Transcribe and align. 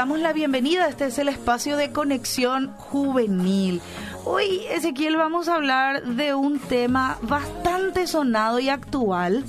damos 0.00 0.20
la 0.20 0.32
bienvenida. 0.32 0.88
Este 0.88 1.04
es 1.04 1.18
el 1.18 1.28
espacio 1.28 1.76
de 1.76 1.92
conexión 1.92 2.72
juvenil. 2.78 3.82
Hoy, 4.24 4.62
Ezequiel, 4.70 5.18
vamos 5.18 5.46
a 5.46 5.56
hablar 5.56 6.02
de 6.02 6.32
un 6.32 6.58
tema 6.58 7.18
bastante 7.20 8.06
sonado 8.06 8.58
y 8.60 8.70
actual 8.70 9.44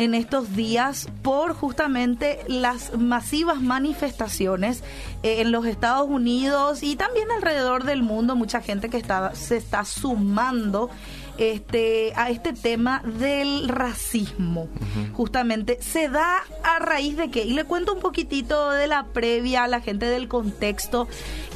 en 0.00 0.14
estos 0.14 0.56
días 0.56 1.06
por 1.22 1.54
justamente 1.54 2.40
las 2.48 2.98
masivas 2.98 3.60
manifestaciones 3.60 4.82
eh, 5.22 5.42
en 5.42 5.52
los 5.52 5.64
Estados 5.64 6.08
Unidos 6.10 6.82
y 6.82 6.96
también 6.96 7.30
alrededor 7.30 7.84
del 7.84 8.02
mundo. 8.02 8.34
Mucha 8.34 8.60
gente 8.60 8.88
que 8.88 8.96
está, 8.96 9.32
se 9.36 9.58
está 9.58 9.84
sumando 9.84 10.90
este, 11.38 12.12
a 12.16 12.30
este 12.30 12.52
tema 12.52 13.02
del 13.04 13.68
racismo. 13.68 14.68
Justamente 15.12 15.78
se 15.80 16.08
da 16.08 16.44
a 16.62 16.78
raíz 16.78 17.16
de 17.16 17.30
qué. 17.30 17.44
Y 17.44 17.54
le 17.54 17.64
cuento 17.64 17.94
un 17.94 18.00
poquitito 18.00 18.70
de 18.70 18.86
la 18.86 19.06
previa 19.06 19.64
a 19.64 19.68
la 19.68 19.80
gente 19.80 20.06
del 20.06 20.28
contexto. 20.28 21.08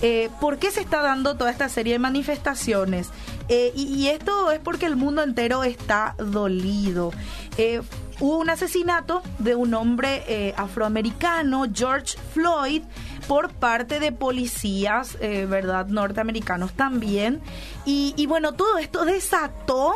Eh, 0.02 0.30
¿Por 0.40 0.58
qué 0.58 0.70
se 0.70 0.80
está 0.80 1.02
dando 1.02 1.36
toda 1.36 1.50
esta 1.50 1.68
serie 1.68 1.94
de 1.94 1.98
manifestaciones? 1.98 3.10
Eh, 3.48 3.72
y, 3.74 4.08
esto 4.08 4.50
es 4.50 4.58
porque 4.58 4.86
el 4.86 4.96
mundo 4.96 5.22
entero 5.22 5.64
está 5.64 6.14
dolido. 6.18 7.12
Eh, 7.56 7.80
hubo 8.20 8.38
un 8.38 8.50
asesinato 8.50 9.22
de 9.38 9.54
un 9.54 9.74
hombre 9.74 10.54
afroamericano, 10.56 11.64
George 11.72 12.16
Floyd, 12.32 12.82
por 13.28 13.50
parte 13.52 14.00
de 14.00 14.10
policías, 14.10 15.18
eh, 15.20 15.46
¿verdad? 15.48 15.86
Norteamericanos 15.86 16.72
también. 16.72 17.40
Y, 17.84 18.26
bueno, 18.26 18.54
todo 18.54 18.78
esto 18.78 19.04
desató 19.04 19.94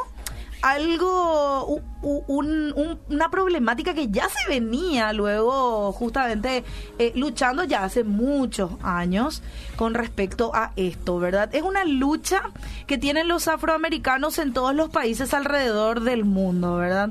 algo, 0.61 1.83
una 2.29 3.31
problemática 3.31 3.95
que 3.95 4.09
ya 4.09 4.29
se 4.29 4.49
venía 4.49 5.13
luego 5.13 5.91
justamente 5.93 6.63
eh, 7.01 7.13
luchando 7.16 7.65
ya 7.65 7.83
hace 7.83 8.05
muchos 8.05 8.71
años 8.83 9.43
con 9.74 9.95
respecto 9.95 10.52
a 10.55 10.73
esto, 10.77 11.19
¿verdad? 11.19 11.52
Es 11.52 11.63
una 11.63 11.85
lucha 11.85 12.51
que 12.87 12.96
tienen 12.96 13.27
los 13.27 13.49
afroamericanos 13.49 14.39
en 14.39 14.52
todos 14.52 14.74
los 14.74 14.91
países 14.91 15.35
alrededor 15.35 16.01
del 16.01 16.24
mundo, 16.24 16.77
¿verdad? 16.77 17.11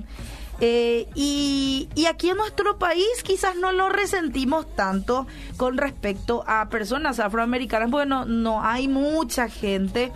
Eh, 0.64 1.08
y, 1.16 1.90
aquí 2.08 2.30
en 2.30 2.38
nuestro 2.38 2.78
país 2.78 3.24
quizás 3.24 3.56
no 3.56 3.72
lo 3.72 3.90
resentimos 3.90 4.76
tanto 4.76 5.26
con 5.58 5.78
respecto 5.78 6.44
a 6.46 6.70
personas 6.70 7.20
afroamericanas. 7.20 7.90
Bueno, 7.90 8.26
no 8.26 8.64
hay 8.64 8.88
mucha 8.88 9.50
gente 9.50 10.12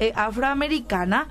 eh, 0.00 0.12
afroamericana, 0.16 1.28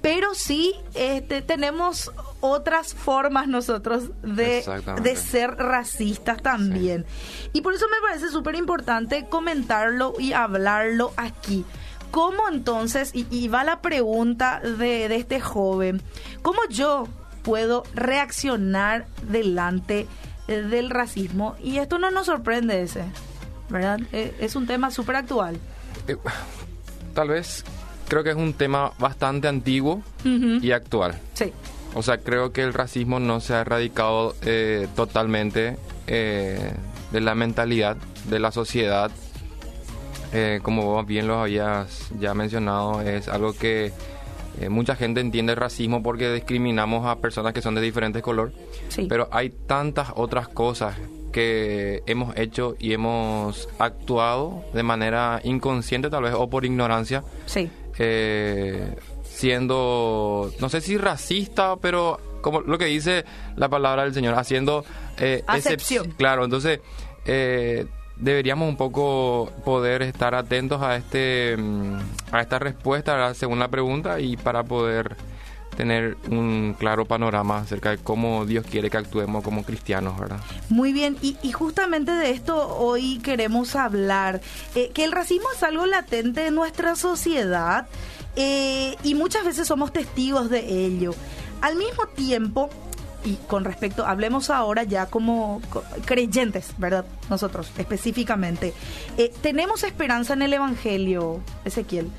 pero 0.00 0.34
sí 0.34 0.74
este, 0.94 1.42
tenemos 1.42 2.12
otras 2.40 2.94
formas 2.94 3.48
nosotros 3.48 4.10
de, 4.22 4.64
de 5.02 5.16
ser 5.16 5.56
racistas 5.56 6.40
también. 6.40 7.06
Y 7.52 7.62
por 7.62 7.74
eso 7.74 7.86
me 7.88 8.06
parece 8.06 8.28
súper 8.30 8.54
importante 8.54 9.26
comentarlo 9.28 10.14
y 10.20 10.34
hablarlo 10.34 11.12
aquí. 11.16 11.64
¿Cómo 12.12 12.48
entonces, 12.48 13.10
y, 13.12 13.48
va 13.48 13.64
la 13.64 13.80
pregunta 13.80 14.60
de, 14.60 15.08
de 15.08 15.16
este 15.16 15.40
joven, 15.40 16.00
cómo 16.42 16.60
yo 16.68 17.08
puedo 17.44 17.84
reaccionar 17.94 19.06
delante 19.30 20.08
eh, 20.48 20.62
del 20.62 20.90
racismo. 20.90 21.54
Y 21.62 21.78
esto 21.78 21.98
no 21.98 22.10
nos 22.10 22.26
sorprende 22.26 22.82
ese, 22.82 23.04
¿verdad? 23.68 24.00
Eh, 24.12 24.34
es 24.40 24.56
un 24.56 24.66
tema 24.66 24.90
súper 24.90 25.16
actual. 25.16 25.58
Eh, 26.08 26.16
tal 27.14 27.28
vez 27.28 27.64
creo 28.08 28.24
que 28.24 28.30
es 28.30 28.36
un 28.36 28.54
tema 28.54 28.92
bastante 28.98 29.46
antiguo 29.46 30.02
y 30.24 30.72
actual. 30.72 31.20
Sí. 31.34 31.52
O 31.94 32.02
sea, 32.02 32.18
creo 32.18 32.52
que 32.52 32.62
el 32.62 32.72
racismo 32.72 33.20
no 33.20 33.38
se 33.40 33.54
ha 33.54 33.60
erradicado 33.60 34.34
totalmente 34.96 35.78
de 36.06 37.20
la 37.20 37.36
mentalidad 37.36 37.96
de 38.28 38.40
la 38.40 38.50
sociedad. 38.50 39.12
como 40.62 40.82
vos 40.86 41.06
bien 41.06 41.28
lo 41.28 41.40
habías 41.40 42.10
ya 42.18 42.34
mencionado, 42.34 43.00
es 43.00 43.28
algo 43.28 43.54
que 43.54 43.92
eh, 44.60 44.68
mucha 44.68 44.96
gente 44.96 45.20
entiende 45.20 45.52
el 45.52 45.58
racismo 45.58 46.02
porque 46.02 46.32
discriminamos 46.32 47.06
a 47.06 47.16
personas 47.16 47.52
que 47.52 47.62
son 47.62 47.74
de 47.74 47.80
diferentes 47.80 48.22
color, 48.22 48.52
pero 49.08 49.28
hay 49.32 49.50
tantas 49.50 50.12
otras 50.14 50.48
cosas 50.48 50.96
que 51.32 52.02
hemos 52.06 52.36
hecho 52.36 52.76
y 52.78 52.92
hemos 52.92 53.68
actuado 53.78 54.64
de 54.72 54.84
manera 54.84 55.40
inconsciente 55.42 56.08
tal 56.08 56.22
vez 56.22 56.34
o 56.34 56.48
por 56.48 56.64
ignorancia. 56.64 57.24
Sí. 57.46 57.68
Eh, 57.98 58.94
siendo, 59.24 60.52
no 60.60 60.68
sé 60.68 60.80
si 60.80 60.96
racista, 60.96 61.76
pero 61.76 62.20
como 62.40 62.60
lo 62.60 62.78
que 62.78 62.84
dice 62.84 63.24
la 63.56 63.68
palabra 63.68 64.04
del 64.04 64.14
Señor, 64.14 64.34
haciendo 64.34 64.84
eh, 65.18 65.42
excepción. 65.54 66.12
Claro, 66.16 66.44
entonces 66.44 66.80
eh, 67.24 67.86
deberíamos 68.16 68.68
un 68.68 68.76
poco 68.76 69.52
poder 69.64 70.02
estar 70.02 70.34
atentos 70.34 70.82
a 70.82 70.96
este 70.96 71.56
mm, 71.56 71.98
a 72.32 72.40
esta 72.40 72.58
respuesta 72.58 73.34
según 73.34 73.58
la 73.58 73.68
pregunta 73.68 74.20
y 74.20 74.36
para 74.36 74.62
poder 74.62 75.16
tener 75.74 76.16
un 76.30 76.74
claro 76.78 77.04
panorama 77.04 77.58
acerca 77.58 77.90
de 77.90 77.98
cómo 77.98 78.46
Dios 78.46 78.64
quiere 78.64 78.90
que 78.90 78.96
actuemos 78.96 79.42
como 79.42 79.64
cristianos, 79.64 80.18
¿verdad? 80.18 80.38
Muy 80.68 80.92
bien, 80.92 81.16
y, 81.20 81.52
justamente 81.52 82.12
de 82.12 82.30
esto 82.30 82.76
hoy 82.78 83.18
queremos 83.18 83.76
hablar, 83.76 84.40
eh, 84.74 84.90
que 84.94 85.04
el 85.04 85.12
racismo 85.12 85.48
es 85.54 85.62
algo 85.62 85.86
latente 85.86 86.46
en 86.46 86.54
nuestra 86.54 86.96
sociedad 86.96 87.86
eh, 88.36 88.96
y 89.02 89.14
muchas 89.14 89.44
veces 89.44 89.66
somos 89.66 89.92
testigos 89.92 90.48
de 90.48 90.86
ello. 90.86 91.14
Al 91.60 91.76
mismo 91.76 92.06
tiempo, 92.14 92.70
y 93.24 93.36
con 93.48 93.64
respecto, 93.64 94.06
hablemos 94.06 94.50
ahora 94.50 94.82
ya 94.82 95.06
como 95.06 95.60
creyentes, 96.04 96.72
¿verdad? 96.78 97.06
Nosotros 97.30 97.70
específicamente. 97.78 98.74
Eh, 99.16 99.32
tenemos 99.42 99.82
esperanza 99.82 100.34
en 100.34 100.42
el 100.42 100.52
Evangelio, 100.52 101.40
Ezequiel, 101.64 102.10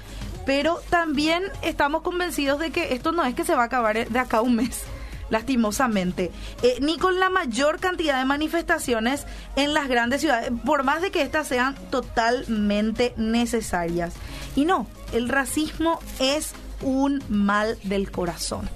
pero 0.46 0.82
también 0.90 1.44
estamos 1.62 2.02
convencidos 2.02 2.60
de 2.60 2.72
que 2.72 2.94
esto 2.94 3.12
no 3.12 3.24
es 3.24 3.36
que 3.36 3.46
se 3.46 3.56
va 3.56 3.64
a 3.64 3.66
acabar 3.66 4.10
de 4.10 4.20
acá 4.20 4.42
un 4.42 4.56
mes 4.56 4.84
lastimosamente, 5.30 6.32
eh, 6.64 6.78
ni 6.82 6.98
con 6.98 7.20
la 7.20 7.30
mayor 7.30 7.80
cantidad 7.80 8.20
de 8.20 8.26
manifestaciones 8.26 9.26
en 9.56 9.74
las 9.74 9.88
grandes 9.88 10.22
ciudades, 10.22 10.52
por 10.66 10.84
más 10.84 11.02
de 11.02 11.12
que 11.12 11.22
éstas 11.22 11.48
sean 11.48 11.76
totalmente 11.92 13.14
necesarias. 13.18 14.14
Y 14.56 14.66
no, 14.66 14.88
el 15.14 15.30
racismo 15.30 16.00
es 16.20 16.54
un 16.82 17.24
mal 17.30 17.78
del 17.84 18.12
corazón. 18.12 18.70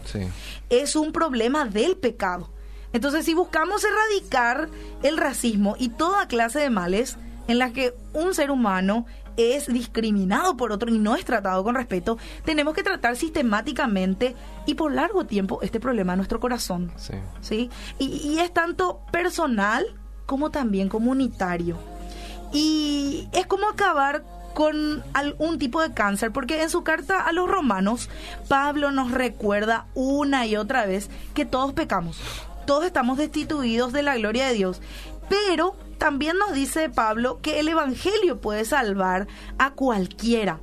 Es 0.70 0.96
un 0.96 1.12
problema 1.12 1.66
del 1.66 1.98
pecado. 1.98 2.50
Entonces, 2.94 3.26
si 3.26 3.34
buscamos 3.34 3.84
erradicar 3.84 4.70
el 5.04 5.18
racismo 5.18 5.76
y 5.78 5.90
toda 5.90 6.28
clase 6.28 6.60
de 6.60 6.70
males 6.70 7.18
en 7.48 7.60
las 7.60 7.72
que 7.72 7.94
un 8.14 8.34
ser 8.34 8.52
humano 8.52 9.06
es 9.38 9.68
discriminado 9.68 10.58
por 10.58 10.72
otro 10.72 10.90
y 10.90 10.98
no 10.98 11.16
es 11.16 11.24
tratado 11.24 11.64
con 11.64 11.76
respeto, 11.76 12.18
tenemos 12.46 12.74
que 12.74 12.84
tratar 12.84 13.16
sistemáticamente 13.16 14.36
y 14.66 14.76
por 14.76 14.92
largo 14.92 15.26
tiempo 15.26 15.62
este 15.62 15.80
problema 15.80 16.14
en 16.14 16.18
nuestro 16.18 16.40
corazón. 16.40 16.92
Sí. 17.42 17.70
Y, 18.00 18.06
y 18.06 18.40
es 18.40 18.54
tanto 18.54 19.02
personal 19.12 19.86
como 20.26 20.52
también 20.52 20.90
comunitario. 20.90 21.78
Y 22.52 23.30
es 23.32 23.46
como 23.46 23.70
acabar 23.70 24.24
con 24.54 25.04
algún 25.14 25.60
tipo 25.60 25.82
de 25.82 25.94
cáncer, 25.94 26.32
porque 26.32 26.62
en 26.62 26.70
su 26.70 26.84
carta 26.84 27.22
a 27.22 27.32
los 27.32 27.50
romanos, 27.50 28.10
Pablo 28.48 28.92
nos 28.92 29.12
recuerda 29.12 29.88
una 29.94 30.46
y 30.46 30.56
otra 30.56 30.86
vez 30.86 31.10
que 31.34 31.46
todos 31.46 31.74
pecamos, 31.74 32.20
todos 32.66 32.86
estamos 32.86 33.18
destituidos 33.18 33.94
de 33.94 34.04
la 34.04 34.18
gloria 34.18 34.48
de 34.48 34.54
Dios, 34.54 34.82
pero 35.30 35.76
también 35.98 36.38
nos 36.38 36.54
dice 36.54 36.90
Pablo 36.90 37.40
que 37.42 37.60
el 37.60 37.68
Evangelio 37.68 38.40
puede 38.40 38.66
salvar 38.66 39.28
a 39.58 39.72
cualquiera 39.72 40.60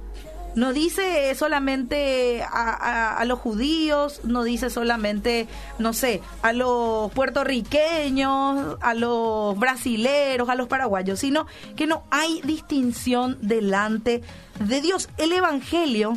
no 0.56 0.72
dice 0.72 1.34
solamente 1.34 2.42
a, 2.42 3.22
los 3.26 3.38
judíos, 3.38 4.22
no 4.24 4.42
dice 4.42 4.70
solamente, 4.70 5.46
no 5.78 5.92
sé, 5.92 6.22
a 6.42 6.54
los 6.54 7.12
puertorriqueños, 7.12 8.78
a 8.80 8.94
los 8.94 9.56
brasileros, 9.58 10.48
a 10.48 10.54
los 10.54 10.66
paraguayos, 10.66 11.20
sino 11.20 11.46
que 11.76 11.86
no 11.86 12.04
hay 12.10 12.40
distinción 12.42 13.36
delante 13.42 14.22
de 14.58 14.80
Dios. 14.80 15.10
El 15.18 15.32
Evangelio 15.32 16.16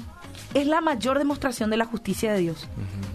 es 0.54 0.66
la 0.66 0.80
mayor 0.80 1.20
demostración 1.20 1.70
de 1.70 1.78
la 1.78 1.86
justicia 1.86 2.32
de 2.32 2.40
Dios. 2.40 2.68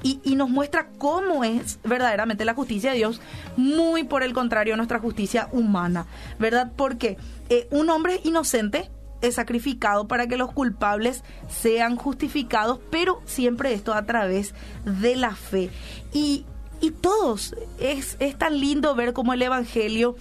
y, 0.02 0.36
nos 0.36 0.50
muestra 0.50 0.88
cómo 0.98 1.44
es 1.44 1.78
verdaderamente 1.82 2.44
la 2.44 2.52
justicia 2.52 2.90
de 2.90 2.98
Dios, 2.98 3.22
muy 3.56 4.04
por 4.04 4.22
el 4.22 4.34
contrario 4.34 4.74
a 4.74 4.76
nuestra 4.76 4.98
justicia 4.98 5.48
humana, 5.52 6.04
¿verdad? 6.38 6.72
Porque 6.76 7.16
eh, 7.48 7.66
un 7.70 7.88
hombre 7.88 8.20
inocente 8.24 8.90
sacrificado 9.32 10.06
para 10.08 10.26
que 10.26 10.36
los 10.36 10.52
culpables 10.52 11.22
sean 11.48 11.96
justificados, 11.96 12.78
pero 12.90 13.20
siempre 13.24 13.72
esto 13.72 13.94
a 13.94 14.04
través 14.04 14.54
de 14.84 15.16
la 15.16 15.34
fe. 15.34 15.70
Y, 16.12 16.44
y 16.80 16.90
todos, 16.90 17.54
es, 17.78 18.16
es 18.20 18.36
tan 18.36 18.58
lindo 18.60 18.94
ver 18.94 19.12
cómo 19.12 19.32
el 19.32 19.42
Evangelio 19.42 20.16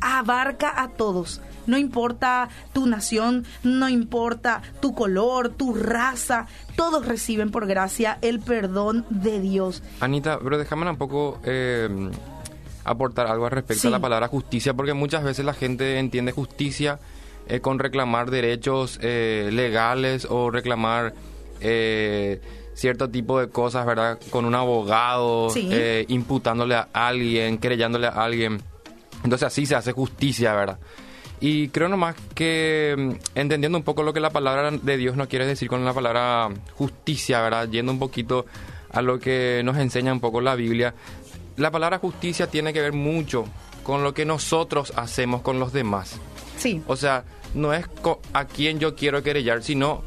abarca 0.00 0.82
a 0.82 0.88
todos. 0.88 1.40
No 1.66 1.78
importa 1.78 2.50
tu 2.74 2.86
nación, 2.86 3.46
no 3.62 3.88
importa 3.88 4.60
tu 4.80 4.94
color, 4.94 5.48
tu 5.48 5.72
raza, 5.74 6.46
todos 6.76 7.06
reciben 7.06 7.50
por 7.50 7.66
gracia 7.66 8.18
el 8.20 8.40
perdón 8.40 9.06
de 9.08 9.40
Dios. 9.40 9.82
Anita, 10.00 10.38
pero 10.42 10.58
déjame 10.58 10.88
un 10.90 10.98
poco 10.98 11.40
eh, 11.42 11.88
aportar 12.84 13.28
algo 13.28 13.46
al 13.46 13.52
respecto 13.52 13.80
Sí. 13.82 13.88
a 13.88 13.92
la 13.92 13.98
palabra 14.00 14.28
justicia, 14.28 14.74
porque 14.74 14.92
muchas 14.92 15.24
veces 15.24 15.46
la 15.46 15.54
gente 15.54 15.98
entiende 15.98 16.32
justicia 16.32 16.98
eh, 17.48 17.60
con 17.60 17.78
reclamar 17.78 18.30
derechos 18.30 18.98
eh, 19.02 19.48
legales 19.52 20.26
o 20.30 20.50
reclamar 20.50 21.14
eh, 21.60 22.40
cierto 22.74 23.08
tipo 23.08 23.38
de 23.40 23.48
cosas, 23.48 23.86
¿verdad? 23.86 24.18
Con 24.30 24.44
un 24.44 24.54
abogado, 24.54 25.50
Sí. 25.50 25.68
eh, 25.70 26.04
imputándole 26.08 26.74
a 26.74 26.88
alguien, 26.92 27.58
querellándole 27.58 28.06
a 28.06 28.10
alguien. 28.10 28.60
Entonces 29.22 29.46
así 29.46 29.64
se 29.66 29.74
hace 29.74 29.92
justicia, 29.92 30.54
¿verdad? 30.54 30.78
Y 31.40 31.68
creo 31.68 31.88
nomás 31.88 32.14
que 32.34 32.94
mm, 32.96 33.38
entendiendo 33.38 33.78
un 33.78 33.84
poco 33.84 34.02
lo 34.02 34.12
que 34.12 34.20
la 34.20 34.30
palabra 34.30 34.70
de 34.70 34.96
Dios 34.96 35.16
nos 35.16 35.28
quiere 35.28 35.46
decir 35.46 35.68
con 35.68 35.84
la 35.84 35.92
palabra 35.92 36.48
justicia, 36.74 37.40
¿verdad? 37.42 37.68
Yendo 37.68 37.92
un 37.92 37.98
poquito 37.98 38.46
a 38.92 39.02
lo 39.02 39.18
que 39.18 39.62
nos 39.64 39.76
enseña 39.76 40.12
un 40.12 40.20
poco 40.20 40.40
la 40.40 40.54
Biblia, 40.54 40.94
la 41.56 41.70
palabra 41.70 41.98
justicia 41.98 42.46
tiene 42.48 42.72
que 42.72 42.80
ver 42.80 42.92
mucho 42.92 43.44
con 43.82 44.02
lo 44.02 44.14
que 44.14 44.24
nosotros 44.24 44.92
hacemos 44.96 45.42
con 45.42 45.58
los 45.60 45.72
demás. 45.72 46.18
Sí. 46.56 46.82
O 46.86 46.96
sea, 46.96 47.24
no 47.54 47.72
es 47.72 47.86
a 48.32 48.44
quién 48.44 48.78
yo 48.78 48.94
quiero 48.94 49.22
querellar, 49.22 49.62
sino 49.62 50.02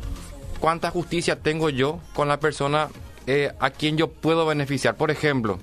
cuánta 0.59 0.91
justicia 0.91 1.39
tengo 1.39 1.69
yo 1.69 1.99
con 2.13 2.27
la 2.27 2.39
persona 2.39 2.89
eh, 3.25 3.51
a 3.59 3.69
quien 3.69 3.97
yo 3.97 4.09
puedo 4.09 4.45
beneficiar. 4.45 4.95
Por 4.95 5.11
ejemplo, 5.11 5.59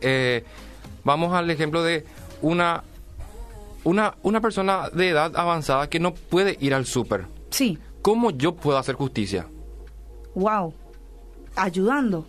eh, 0.00 0.44
vamos 1.04 1.34
al 1.34 1.50
ejemplo 1.50 1.82
de 1.82 2.04
una, 2.40 2.82
una, 3.84 4.14
una 4.22 4.40
persona 4.40 4.88
de 4.90 5.10
edad 5.10 5.36
avanzada 5.36 5.88
que 5.88 6.00
no 6.00 6.14
puede 6.14 6.56
ir 6.60 6.74
al 6.74 6.86
súper. 6.86 7.26
Sí. 7.50 7.78
¿Cómo 8.02 8.30
yo 8.30 8.54
puedo 8.54 8.78
hacer 8.78 8.94
justicia? 8.94 9.46
Wow. 10.34 10.74
Ayudando. 11.54 12.26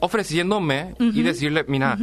Ofreciéndome 0.00 0.94
y 0.98 1.22
decirle, 1.22 1.64
mira, 1.68 1.98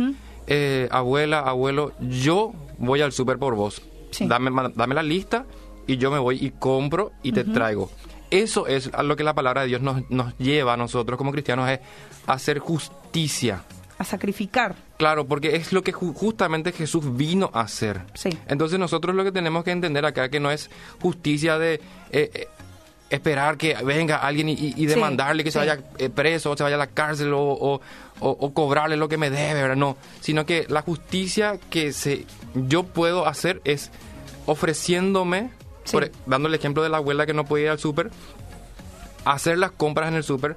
eh, 0.45 0.87
abuela, 0.91 1.39
abuelo, 1.39 1.93
yo 1.99 2.53
voy 2.77 3.01
al 3.01 3.11
súper 3.11 3.39
por 3.39 3.55
vos. 3.55 3.81
Sí. 4.11 4.25
Dame, 4.27 4.51
dame 4.75 4.95
la 4.95 5.03
lista 5.03 5.45
y 5.85 5.97
yo 5.97 6.11
me 6.11 6.19
voy 6.19 6.37
y 6.43 6.51
compro 6.51 7.11
y 7.23 7.31
te 7.31 7.43
traigo. 7.43 7.89
Eso 8.29 8.67
es 8.67 8.89
a 8.93 9.03
lo 9.03 9.15
que 9.15 9.23
la 9.23 9.33
palabra 9.33 9.61
de 9.61 9.67
Dios 9.67 9.81
nos, 9.81 10.09
nos 10.09 10.37
lleva 10.37 10.73
a 10.73 10.77
nosotros 10.77 11.17
como 11.17 11.31
cristianos, 11.31 11.69
es 11.69 11.79
hacer 12.25 12.59
justicia. 12.59 13.63
A 13.99 14.03
sacrificar. 14.03 14.75
Claro, 14.97 15.25
porque 15.25 15.55
es 15.55 15.71
lo 15.73 15.81
que 15.81 15.93
ju- 15.93 16.13
justamente 16.13 16.71
Jesús 16.71 17.15
vino 17.15 17.49
a 17.53 17.61
hacer. 17.61 18.01
Sí. 18.13 18.29
Entonces 18.47 18.77
nosotros 18.79 19.15
lo 19.15 19.23
que 19.23 19.31
tenemos 19.31 19.63
que 19.63 19.71
entender 19.71 20.05
acá 20.05 20.29
que 20.29 20.39
no 20.39 20.51
es 20.51 20.69
justicia 21.01 21.57
de 21.57 21.75
eh, 22.11 22.29
eh, 22.33 22.47
esperar 23.09 23.57
que 23.57 23.73
venga 23.83 24.17
alguien 24.17 24.49
y, 24.49 24.85
demandarle 24.85 25.43
que 25.43 25.51
se 25.51 25.59
sí. 25.61 25.65
vaya 25.67 25.81
eh, 25.97 26.09
preso, 26.09 26.51
o 26.51 26.57
se 26.57 26.63
vaya 26.63 26.75
a 26.75 26.79
la 26.79 26.87
cárcel 26.87 27.33
o, 27.33 27.39
o- 27.41 27.81
o- 28.19 28.29
o 28.39 28.53
cobrarle 28.53 28.97
lo 28.97 29.07
que 29.07 29.17
me 29.17 29.29
debe, 29.29 29.61
¿verdad? 29.61 29.75
No, 29.77 29.95
sino 30.19 30.45
que 30.45 30.65
la 30.69 30.81
justicia 30.81 31.57
que 31.69 31.93
se, 31.93 32.25
yo 32.67 32.83
puedo 32.83 33.27
hacer 33.27 33.61
es 33.65 33.91
ofreciéndome, 34.45 35.51
Sí. 35.83 35.93
por- 35.93 36.11
dando 36.25 36.47
el 36.47 36.55
ejemplo 36.55 36.83
de 36.83 36.89
la 36.89 36.97
abuela 36.97 37.25
que 37.25 37.33
no 37.33 37.45
podía 37.45 37.65
ir 37.65 37.69
al 37.71 37.79
súper, 37.79 38.09
hacer 39.25 39.57
las 39.57 39.71
compras 39.71 40.07
en 40.09 40.15
el 40.15 40.23
súper 40.23 40.55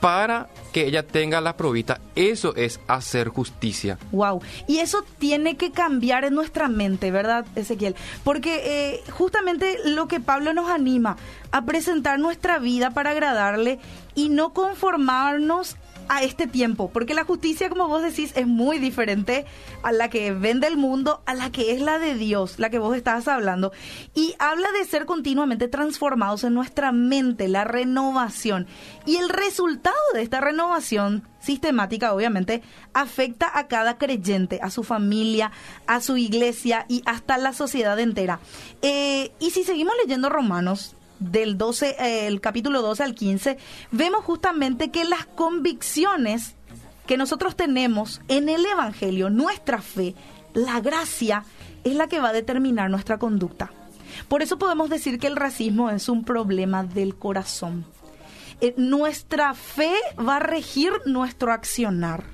para 0.00 0.48
que 0.72 0.86
ella 0.86 1.06
tenga 1.06 1.40
la 1.40 1.56
provista. 1.56 2.00
Eso 2.16 2.56
es 2.56 2.80
hacer 2.88 3.28
justicia. 3.28 3.98
Wow. 4.10 4.42
Y 4.66 4.78
eso 4.78 5.04
tiene 5.18 5.56
que 5.56 5.70
cambiar 5.70 6.24
en 6.24 6.34
nuestra 6.34 6.68
mente, 6.68 7.10
¿verdad, 7.12 7.44
Ezequiel? 7.54 7.94
Porque 8.24 8.62
eh, 8.94 9.00
justamente 9.12 9.78
lo 9.84 10.08
que 10.08 10.18
Pablo 10.18 10.52
nos 10.54 10.68
anima 10.70 11.16
a 11.52 11.64
presentar 11.64 12.18
nuestra 12.18 12.58
vida 12.58 12.90
para 12.90 13.10
agradarle 13.10 13.78
y 14.16 14.28
no 14.28 14.52
conformarnos 14.52 15.76
a 16.12 16.22
este 16.22 16.46
tiempo, 16.46 16.90
porque 16.90 17.14
la 17.14 17.24
justicia, 17.24 17.70
como 17.70 17.88
vos 17.88 18.02
decís, 18.02 18.32
es 18.36 18.46
muy 18.46 18.78
diferente 18.78 19.46
a 19.82 19.92
la 19.92 20.10
que 20.10 20.30
vende 20.32 20.66
el 20.66 20.76
mundo, 20.76 21.22
a 21.24 21.32
la 21.32 21.50
que 21.50 21.72
es 21.72 21.80
la 21.80 21.98
de 21.98 22.16
Dios, 22.16 22.58
la 22.58 22.68
que 22.68 22.78
vos 22.78 22.94
estabas 22.94 23.28
hablando. 23.28 23.72
Y 24.14 24.34
habla 24.38 24.70
de 24.72 24.84
ser 24.84 25.06
continuamente 25.06 25.68
transformados 25.68 26.44
en 26.44 26.52
nuestra 26.52 26.92
mente, 26.92 27.48
la 27.48 27.64
renovación. 27.64 28.66
Y 29.06 29.16
el 29.16 29.30
resultado 29.30 29.96
de 30.12 30.20
esta 30.20 30.42
renovación 30.42 31.26
sistemática, 31.40 32.12
obviamente, 32.12 32.60
afecta 32.92 33.50
a 33.58 33.66
cada 33.66 33.96
creyente, 33.96 34.60
a 34.62 34.68
su 34.68 34.82
familia, 34.82 35.50
a 35.86 36.02
su 36.02 36.18
iglesia 36.18 36.84
y 36.88 37.02
hasta 37.06 37.38
la 37.38 37.54
sociedad 37.54 37.98
entera. 37.98 38.38
Eh, 38.82 39.32
y 39.40 39.52
si 39.52 39.64
seguimos 39.64 39.94
leyendo 40.02 40.28
Romanos, 40.28 40.94
del 41.30 41.58
12, 41.58 41.96
eh, 41.98 42.26
el 42.26 42.40
capítulo 42.40 42.82
12 42.82 43.02
al 43.02 43.14
15, 43.14 43.58
vemos 43.90 44.24
justamente 44.24 44.90
que 44.90 45.04
las 45.04 45.26
convicciones 45.26 46.56
que 47.06 47.16
nosotros 47.16 47.56
tenemos 47.56 48.20
en 48.28 48.48
el 48.48 48.64
Evangelio, 48.64 49.30
nuestra 49.30 49.80
fe, 49.82 50.14
la 50.54 50.80
gracia, 50.80 51.44
es 51.84 51.94
la 51.94 52.06
que 52.06 52.20
va 52.20 52.28
a 52.28 52.32
determinar 52.32 52.90
nuestra 52.90 53.18
conducta. 53.18 53.72
Por 54.28 54.42
eso 54.42 54.58
podemos 54.58 54.90
decir 54.90 55.18
que 55.18 55.26
el 55.26 55.36
racismo 55.36 55.90
es 55.90 56.08
un 56.08 56.24
problema 56.24 56.84
del 56.84 57.16
corazón. 57.16 57.84
Eh, 58.60 58.74
nuestra 58.76 59.54
fe 59.54 59.92
va 60.18 60.36
a 60.36 60.40
regir 60.40 60.92
nuestro 61.06 61.52
accionar. 61.52 62.24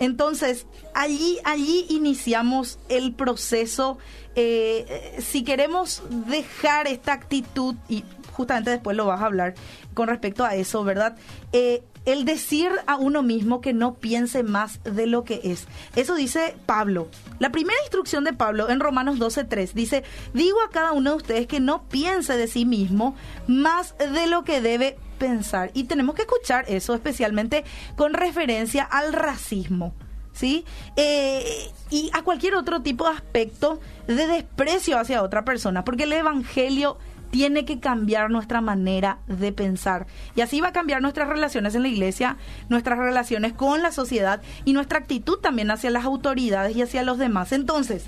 Entonces, 0.00 0.66
allí, 0.94 1.38
allí 1.44 1.86
iniciamos 1.88 2.80
el 2.88 3.14
proceso. 3.14 3.98
eh, 4.34 4.86
eh, 4.88 5.22
si 5.22 5.44
queremos 5.44 6.02
dejar 6.26 6.86
esta 6.86 7.12
actitud, 7.12 7.74
y 7.88 8.04
justamente 8.32 8.70
después 8.70 8.96
lo 8.96 9.06
vas 9.06 9.20
a 9.20 9.26
hablar 9.26 9.54
con 9.94 10.08
respecto 10.08 10.44
a 10.44 10.54
eso, 10.54 10.82
¿verdad? 10.82 11.16
Eh, 11.52 11.82
el 12.06 12.24
decir 12.24 12.70
a 12.86 12.96
uno 12.96 13.22
mismo 13.22 13.60
que 13.60 13.74
no 13.74 13.94
piense 13.94 14.42
más 14.42 14.82
de 14.84 15.06
lo 15.06 15.24
que 15.24 15.40
es. 15.44 15.66
Eso 15.96 16.14
dice 16.14 16.56
Pablo. 16.64 17.08
La 17.38 17.52
primera 17.52 17.78
instrucción 17.82 18.24
de 18.24 18.32
Pablo 18.32 18.70
en 18.70 18.80
Romanos 18.80 19.18
12.3 19.18 19.72
dice, 19.74 20.04
digo 20.32 20.58
a 20.66 20.70
cada 20.70 20.92
uno 20.92 21.10
de 21.10 21.16
ustedes 21.16 21.46
que 21.46 21.60
no 21.60 21.82
piense 21.88 22.36
de 22.36 22.48
sí 22.48 22.64
mismo 22.64 23.14
más 23.46 23.94
de 23.98 24.26
lo 24.26 24.44
que 24.44 24.62
debe 24.62 24.96
pensar. 25.20 25.70
Y 25.74 25.84
tenemos 25.84 26.16
que 26.16 26.22
escuchar 26.22 26.64
eso 26.66 26.94
especialmente 26.94 27.62
con 27.94 28.14
referencia 28.14 28.82
al 28.82 29.12
racismo. 29.12 29.94
¿Sí? 30.32 30.64
Eh, 30.96 31.70
y 31.90 32.10
a 32.14 32.22
cualquier 32.22 32.54
otro 32.54 32.82
tipo 32.82 33.04
de 33.04 33.14
aspecto 33.14 33.80
de 34.06 34.26
desprecio 34.26 34.98
hacia 34.98 35.22
otra 35.22 35.44
persona, 35.44 35.84
porque 35.84 36.04
el 36.04 36.12
Evangelio 36.12 36.98
tiene 37.30 37.64
que 37.64 37.78
cambiar 37.78 38.30
nuestra 38.30 38.60
manera 38.60 39.18
de 39.26 39.52
pensar. 39.52 40.06
Y 40.36 40.40
así 40.40 40.60
va 40.60 40.68
a 40.68 40.72
cambiar 40.72 41.02
nuestras 41.02 41.28
relaciones 41.28 41.74
en 41.74 41.82
la 41.82 41.88
iglesia, 41.88 42.36
nuestras 42.68 42.98
relaciones 42.98 43.52
con 43.52 43.82
la 43.82 43.92
sociedad 43.92 44.40
y 44.64 44.72
nuestra 44.72 45.00
actitud 45.00 45.38
también 45.38 45.70
hacia 45.70 45.90
las 45.90 46.04
autoridades 46.04 46.76
y 46.76 46.82
hacia 46.82 47.02
los 47.02 47.18
demás. 47.18 47.52
Entonces, 47.52 48.04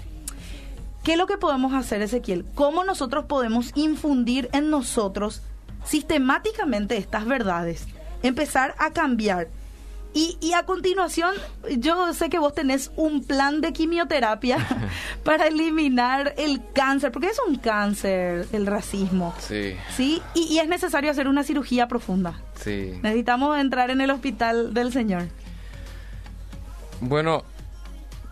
¿qué 1.03 1.13
es 1.13 1.19
lo 1.19 1.27
que 1.27 1.39
podemos 1.39 1.75
hacer, 1.75 2.03
Ezequiel? 2.03 2.47
¿Cómo 2.55 2.85
nosotros 2.85 3.27
podemos 3.27 3.73
infundir 3.75 4.49
en 4.53 4.71
nosotros 4.71 5.43
sistemáticamente 5.85 6.97
estas 6.97 7.25
verdades? 7.27 7.87
Empezar 8.23 8.75
a 8.79 8.91
cambiar. 8.93 9.49
Y, 10.15 10.37
y 10.43 10.53
a 10.53 10.65
continuación, 10.65 11.35
yo 11.79 12.13
sé 12.13 12.29
que 12.29 12.39
vos 12.39 12.55
tenés 12.55 12.91
un 12.97 13.25
plan 13.25 13.63
de 13.63 13.73
quimioterapia 13.73 14.59
para 15.25 15.47
eliminar 15.47 16.35
el 16.37 16.61
cáncer, 16.75 17.11
porque 17.13 17.29
es 17.29 17.39
un 17.49 17.57
cáncer 17.57 18.47
el 18.53 18.67
racismo. 18.67 19.35
Sí, 19.39 19.75
¿Sí? 19.97 20.21
Y, 20.35 20.43
y 20.53 20.59
es 20.59 20.69
necesario 20.69 21.11
hacer 21.11 21.29
una 21.29 21.45
cirugía 21.45 21.89
profunda. 21.89 22.35
sí. 22.57 22.93
Necesitamos 23.03 23.59
entrar 23.59 23.91
en 23.91 24.01
el 24.03 24.11
hospital 24.11 24.75
del 24.75 24.93
Señor. 24.93 25.25
Bueno, 27.01 27.43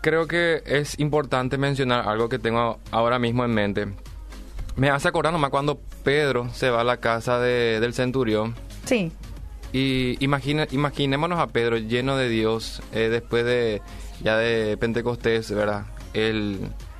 creo 0.01 0.27
que 0.27 0.61
es 0.65 0.99
importante 0.99 1.57
mencionar 1.57 2.07
algo 2.07 2.29
que 2.29 2.39
tengo 2.39 2.79
ahora 2.91 3.19
mismo 3.19 3.43
en 3.43 3.51
mente. 3.51 3.87
Me 4.75 4.89
hace 4.89 5.07
acordar 5.07 5.33
nomás 5.33 5.49
cuando 5.49 5.81
Pedro 6.03 6.49
se 6.53 6.69
va 6.69 6.81
a 6.81 6.83
la 6.83 6.97
casa 6.97 7.39
de- 7.39 7.79
del 7.79 7.93
centurión 7.93 8.55
Sí, 8.85 9.11
y 9.73 10.17
imagine- 10.23 10.67
imaginémonos 10.71 11.39
a 11.39 11.47
Pedro 11.47 11.77
lleno 11.77 12.17
de 12.17 12.29
Dios 12.29 12.81
eh, 12.93 13.09
después 13.09 13.45
de 13.45 13.81
ya 14.21 14.37
de 14.37 14.77
Pentecostés, 14.77 15.51
¿verdad? 15.51 15.85
Él 16.13 16.59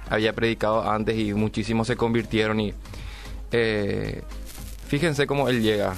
había 0.10 0.34
predicado 0.34 0.90
antes 0.90 1.18
y 1.18 1.34
muchísimos 1.34 1.88
se 1.88 1.96
convirtieron 1.96 2.60
y 2.60 2.74
eh, 3.52 4.22
fíjense 4.88 5.28
cómo 5.28 5.50
él 5.50 5.62
llega 5.62 5.94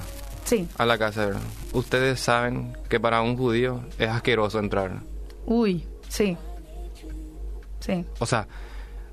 sí. 0.46 0.68
a 0.78 0.86
la 0.86 0.98
casa, 0.98 1.26
¿verdad? 1.28 1.42
Ustedes 1.74 2.20
saben 2.20 2.76
que 2.90 3.00
para 3.00 3.22
un 3.22 3.38
judío 3.38 3.82
es 4.00 4.10
asqueroso 4.10 4.60
entrar. 4.60 5.02
Uy, 5.46 5.86
sí. 6.10 6.38
Sí. 7.80 8.06
O 8.20 8.26
sea, 8.26 8.48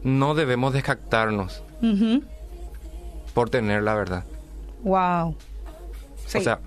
no 0.02 0.34
debemos 0.34 0.72
desjactarnos 0.72 1.62
Ujú. 1.82 2.22
Por 3.34 3.50
tener 3.50 3.82
la 3.82 3.94
verdad. 3.94 4.24
Wow. 4.82 5.36
Sí. 6.26 6.38
O 6.38 6.40
sea, 6.40 6.60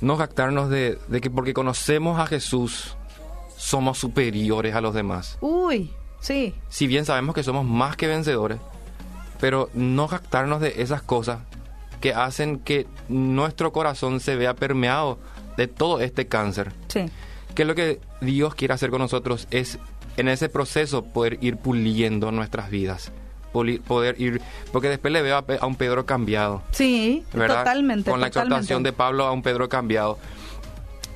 no 0.00 0.16
jactarnos 0.16 0.68
de, 0.70 0.98
de 1.08 1.20
que 1.20 1.30
porque 1.30 1.54
conocemos 1.54 2.18
a 2.18 2.26
Jesús 2.26 2.96
somos 3.56 3.98
superiores 3.98 4.74
a 4.74 4.80
los 4.80 4.94
demás. 4.94 5.38
Uy, 5.40 5.92
sí. 6.20 6.54
Si 6.68 6.86
bien 6.86 7.04
sabemos 7.04 7.34
que 7.34 7.42
somos 7.42 7.64
más 7.64 7.96
que 7.96 8.08
vencedores, 8.08 8.58
pero 9.40 9.70
no 9.74 10.08
jactarnos 10.08 10.60
de 10.60 10.82
esas 10.82 11.02
cosas 11.02 11.40
que 12.00 12.12
hacen 12.14 12.58
que 12.58 12.86
nuestro 13.08 13.72
corazón 13.72 14.18
se 14.18 14.34
vea 14.34 14.54
permeado 14.54 15.18
de 15.56 15.68
todo 15.68 16.00
este 16.00 16.26
cáncer. 16.26 16.72
Sí. 16.88 17.06
que 17.54 17.64
lo 17.64 17.74
que 17.74 18.00
Dios 18.20 18.54
quiere 18.54 18.74
hacer 18.74 18.90
con 18.90 19.00
nosotros 19.00 19.46
es 19.50 19.78
en 20.16 20.28
ese 20.28 20.48
proceso 20.48 21.04
poder 21.04 21.38
ir 21.42 21.56
puliendo 21.58 22.32
nuestras 22.32 22.70
vidas. 22.70 23.12
Poder 23.52 24.20
ir, 24.20 24.40
porque 24.72 24.88
después 24.88 25.12
le 25.12 25.22
veo 25.22 25.36
a, 25.36 25.66
un 25.66 25.76
Pedro 25.76 26.06
cambiado. 26.06 26.62
Sí, 26.70 27.24
totalmente. 27.32 28.10
Con 28.10 28.20
la 28.20 28.28
exhortación 28.28 28.82
de 28.82 28.92
Pablo 28.92 29.26
a 29.26 29.32
un 29.32 29.42
Pedro 29.42 29.68
cambiado. 29.68 30.18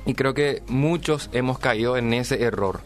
Y 0.05 0.13
creo 0.13 0.33
que 0.33 0.63
muchos 0.67 1.29
hemos 1.33 1.59
caído 1.59 1.97
en 1.97 2.13
ese 2.13 2.43
error. 2.43 2.81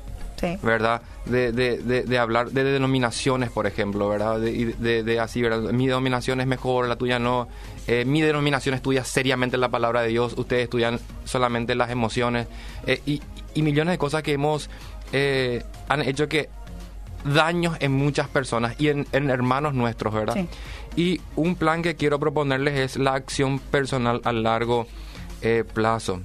¿Verdad? 0.63 1.01
De, 1.25 1.51
de, 1.51 2.03
de, 2.03 2.17
hablar 2.17 2.51
de 2.51 2.63
denominaciones, 2.63 3.51
por 3.51 3.67
ejemplo, 3.67 4.09
¿verdad? 4.09 4.39
De, 4.39 5.03
de, 5.03 5.19
así, 5.19 5.41
¿verdad? 5.41 5.71
Mi 5.71 5.87
denominación 5.87 6.41
es 6.41 6.47
mejor, 6.47 6.87
la 6.87 6.95
tuya 6.95 7.19
no. 7.19 7.47
Eh, 7.87 8.05
mi 8.05 8.21
denominación 8.21 8.73
estudia 8.73 9.03
seriamente 9.03 9.57
la 9.57 9.69
palabra 9.69 10.01
de 10.01 10.09
Dios, 10.09 10.33
ustedes 10.37 10.63
estudian 10.63 10.99
solamente 11.25 11.75
las 11.75 11.91
emociones. 11.91 12.47
Eh, 12.87 13.01
y, 13.05 13.21
y, 13.53 13.61
millones 13.61 13.93
de 13.93 13.97
cosas 13.97 14.23
que 14.23 14.33
hemos. 14.33 14.69
Eh, 15.13 15.63
han 15.89 16.01
hecho 16.01 16.27
que 16.27 16.49
daños 17.23 17.77
en 17.79 17.91
muchas 17.91 18.27
personas 18.27 18.75
y 18.79 18.89
en, 18.89 19.07
hermanos 19.11 19.73
nuestros, 19.73 20.13
¿verdad? 20.13 20.45
Y 20.95 21.21
un 21.35 21.55
plan 21.55 21.81
que 21.81 21.95
quiero 21.95 22.19
proponerles 22.19 22.77
es 22.77 22.97
la 22.97 23.13
acción 23.13 23.59
personal 23.59 24.21
a 24.23 24.33
largo 24.33 24.87
plazo. 25.73 26.21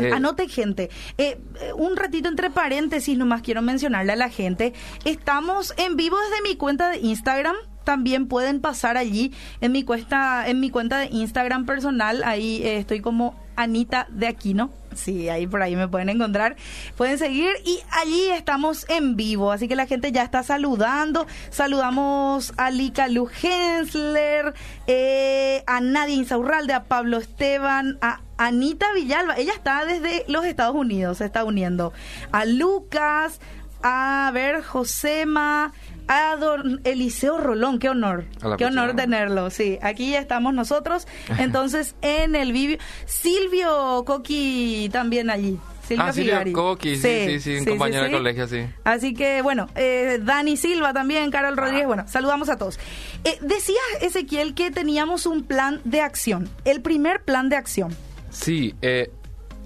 Eh, 0.00 0.12
anote, 0.12 0.48
gente. 0.48 0.90
Eh, 1.18 1.38
un 1.76 1.96
ratito 1.96 2.28
entre 2.28 2.50
paréntesis, 2.50 3.16
nomás 3.16 3.42
quiero 3.42 3.62
mencionarle 3.62 4.12
a 4.12 4.16
la 4.16 4.28
gente. 4.28 4.72
Estamos 5.04 5.74
en 5.76 5.96
vivo 5.96 6.16
desde 6.18 6.42
mi 6.42 6.56
cuenta 6.56 6.90
de 6.90 6.98
Instagram. 6.98 7.56
También 7.84 8.26
pueden 8.26 8.60
pasar 8.60 8.96
allí 8.96 9.32
en 9.60 9.72
mi 9.72 9.84
cuenta, 9.84 10.48
en 10.48 10.60
mi 10.60 10.70
cuenta 10.70 10.98
de 10.98 11.06
Instagram 11.06 11.66
personal. 11.66 12.22
Ahí 12.24 12.62
eh, 12.62 12.78
estoy 12.78 13.00
como 13.00 13.36
Anita 13.56 14.06
de 14.10 14.26
Aquino. 14.26 14.70
Sí, 14.94 15.28
ahí 15.28 15.46
por 15.46 15.62
ahí 15.62 15.76
me 15.76 15.88
pueden 15.88 16.08
encontrar. 16.08 16.56
Pueden 16.96 17.18
seguir 17.18 17.50
y 17.64 17.80
allí 17.90 18.30
estamos 18.30 18.86
en 18.88 19.16
vivo. 19.16 19.52
Así 19.52 19.68
que 19.68 19.76
la 19.76 19.86
gente 19.86 20.12
ya 20.12 20.22
está 20.22 20.42
saludando. 20.42 21.26
Saludamos 21.50 22.52
a 22.56 22.70
Lika 22.70 23.08
Lu 23.08 23.28
Hensler, 23.42 24.54
eh, 24.86 25.62
a 25.66 25.80
Nadia 25.80 26.14
Insaurralde, 26.14 26.72
a 26.72 26.84
Pablo 26.84 27.18
Esteban, 27.18 27.98
a 28.00 28.20
Anita 28.36 28.92
Villalba. 28.94 29.36
Ella 29.36 29.52
está 29.52 29.84
desde 29.84 30.24
los 30.28 30.44
Estados 30.44 30.76
Unidos, 30.76 31.18
se 31.18 31.24
está 31.24 31.44
uniendo. 31.44 31.92
A 32.32 32.44
Lucas, 32.44 33.40
a 33.82 34.30
ver, 34.32 34.62
Josema, 34.62 35.72
a 36.08 36.36
don 36.36 36.80
Eliseo 36.84 37.38
Rolón, 37.38 37.78
qué 37.78 37.88
honor, 37.88 38.24
qué 38.58 38.66
honor 38.66 38.94
tenerlo, 38.94 39.50
sí, 39.50 39.78
aquí 39.82 40.10
ya 40.10 40.20
estamos 40.20 40.54
nosotros, 40.54 41.06
entonces 41.38 41.94
en 42.02 42.36
el 42.36 42.52
vivo, 42.52 42.82
Silvio 43.06 44.04
Coqui 44.04 44.88
también 44.92 45.30
allí. 45.30 45.58
Silvio 45.86 46.04
ah, 46.04 46.12
Silvio 46.12 46.52
Coqui, 46.54 46.96
sí, 46.96 47.24
sí, 47.26 47.40
sí, 47.40 47.56
un 47.58 47.64
compañero 47.66 48.04
de 48.04 48.10
colegio, 48.10 48.48
sí. 48.48 48.64
Así 48.84 49.12
que, 49.12 49.42
bueno, 49.42 49.68
eh, 49.74 50.18
Dani 50.22 50.56
Silva 50.56 50.94
también, 50.94 51.30
Carol 51.30 51.56
Rodríguez, 51.58 51.86
bueno, 51.86 52.04
saludamos 52.08 52.48
a 52.48 52.56
todos. 52.56 52.78
Eh, 53.24 53.38
decía 53.42 53.80
Ezequiel 54.00 54.54
que 54.54 54.70
teníamos 54.70 55.26
un 55.26 55.44
plan 55.44 55.82
de 55.84 56.00
acción, 56.00 56.48
el 56.64 56.80
primer 56.80 57.22
plan 57.22 57.50
de 57.50 57.56
acción. 57.56 57.94
Sí, 58.30 58.74
eh, 58.80 59.10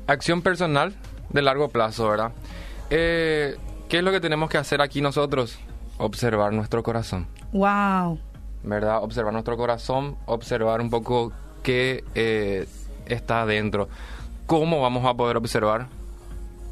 acción 0.08 0.42
personal 0.42 0.94
de 1.30 1.42
largo 1.42 1.68
plazo, 1.68 2.08
¿verdad? 2.08 2.32
¿Qué 2.90 3.98
es 3.98 4.02
lo 4.02 4.10
que 4.10 4.20
tenemos 4.20 4.50
que 4.50 4.58
hacer 4.58 4.82
aquí 4.82 5.00
nosotros? 5.00 5.58
Observar 5.98 6.52
nuestro 6.52 6.82
corazón. 6.82 7.26
Wow. 7.52 8.18
¿Verdad? 8.62 9.02
Observar 9.02 9.32
nuestro 9.32 9.56
corazón, 9.56 10.16
observar 10.26 10.80
un 10.80 10.90
poco 10.90 11.32
qué 11.62 12.04
eh, 12.14 12.66
está 13.06 13.42
adentro. 13.42 13.88
¿Cómo 14.46 14.80
vamos 14.80 15.04
a 15.04 15.14
poder 15.14 15.36
observar? 15.36 15.88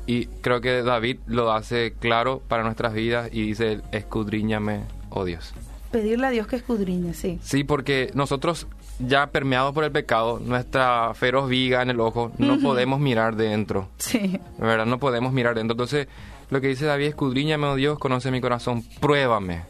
Y 0.06 0.26
creo 0.26 0.60
que 0.60 0.82
David 0.82 1.18
lo 1.26 1.52
hace 1.52 1.92
claro 1.92 2.40
para 2.46 2.62
nuestras 2.62 2.94
vidas 2.94 3.28
y 3.32 3.42
dice, 3.42 3.82
escudriñame, 3.92 4.84
oh 5.10 5.24
Dios. 5.24 5.52
Pedirle 5.90 6.28
a 6.28 6.30
Dios 6.30 6.46
que 6.46 6.56
escudriñe, 6.56 7.12
sí. 7.14 7.38
Sí, 7.42 7.64
porque 7.64 8.10
nosotros 8.14 8.66
ya 8.98 9.28
permeados 9.28 9.74
por 9.74 9.84
el 9.84 9.92
pecado, 9.92 10.40
nuestra 10.42 11.12
feroz 11.14 11.48
viga 11.48 11.82
en 11.82 11.90
el 11.90 12.00
ojo, 12.00 12.32
no 12.38 12.58
podemos 12.60 13.00
mirar 13.00 13.36
dentro. 13.36 13.88
Sí. 13.98 14.40
¿Verdad? 14.58 14.86
No 14.86 14.98
podemos 14.98 15.32
mirar 15.32 15.54
dentro. 15.54 15.74
Entonces, 15.74 16.08
lo 16.50 16.60
que 16.60 16.68
dice 16.68 16.84
David, 16.84 17.06
escudriñame, 17.06 17.66
oh 17.66 17.74
Dios, 17.74 17.98
conoce 17.98 18.30
mi 18.30 18.40
corazón, 18.40 18.84
pruébame. 19.00 19.62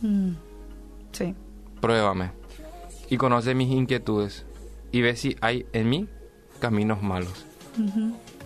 Mm. 0.00 0.30
Sí. 1.12 1.34
Pruébame. 1.80 2.30
Y 3.08 3.16
conoce 3.16 3.54
mis 3.54 3.70
inquietudes. 3.70 4.44
Y 4.90 5.02
ve 5.02 5.16
si 5.16 5.36
hay 5.40 5.66
en 5.72 5.88
mí 5.90 6.08
caminos 6.60 7.02
malos. 7.02 7.44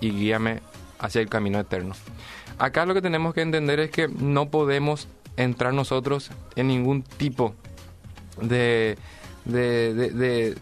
Y 0.01 0.11
guíame 0.11 0.61
hacia 0.99 1.21
el 1.21 1.29
camino 1.29 1.59
eterno. 1.59 1.95
Acá 2.59 2.87
lo 2.87 2.95
que 2.95 3.03
tenemos 3.03 3.35
que 3.35 3.43
entender 3.43 3.79
es 3.81 3.91
que 3.91 4.09
no 4.09 4.51
podemos 4.51 5.09
entrar 5.37 5.73
nosotros 5.73 6.31
en 6.57 6.69
ningún 6.69 7.03
tipo 7.03 7.55
de, 8.43 8.99
de, 9.45 9.95
de, 9.95 10.59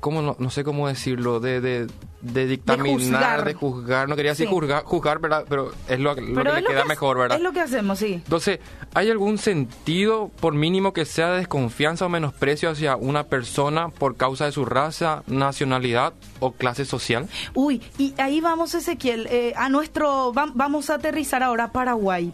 ¿cómo 0.00 0.22
no, 0.22 0.36
no 0.38 0.50
sé 0.50 0.64
cómo 0.64 0.88
decirlo, 0.88 1.40
de, 1.40 1.86
de, 2.20 2.40
de 2.40 2.46
dictaminar, 2.46 3.44
de 3.44 3.54
juzgar. 3.54 4.08
No 4.08 4.16
quería 4.16 4.32
decir 4.32 4.48
juzgar, 4.48 4.84
juzgar 4.84 5.20
pero 5.20 5.72
es 5.88 5.98
lo, 5.98 6.14
que 6.14 6.22
le 6.22 6.64
queda 6.64 6.84
mejor, 6.84 7.18
¿verdad? 7.18 7.38
Es 7.38 7.42
lo 7.42 7.52
que 7.52 7.60
hacemos, 7.60 7.98
sí. 7.98 8.14
Entonces, 8.14 8.60
¿hay 8.94 9.10
algún 9.10 9.38
sentido, 9.38 10.30
por 10.40 10.54
mínimo 10.54 10.92
que 10.92 11.04
sea, 11.04 11.30
de 11.30 11.38
desconfianza 11.38 12.06
o 12.06 12.08
menosprecio 12.08 12.70
hacia 12.70 12.96
una 12.96 13.24
persona 13.24 13.88
por 13.88 14.16
causa 14.16 14.46
de 14.46 14.52
su 14.52 14.64
raza, 14.64 15.22
nacionalidad 15.26 16.12
o 16.40 16.52
clase 16.52 16.84
social? 16.84 17.28
Uy, 17.54 17.82
y 17.98 18.14
ahí 18.18 18.40
vamos, 18.40 18.74
Ezequiel, 18.74 19.26
eh, 19.30 19.52
a 19.56 19.68
nuestro. 19.68 20.32
vamos 20.32 20.90
a 20.90 20.94
aterrizar 20.94 21.42
ahora 21.42 21.64
a 21.64 21.72
Paraguay 21.72 22.32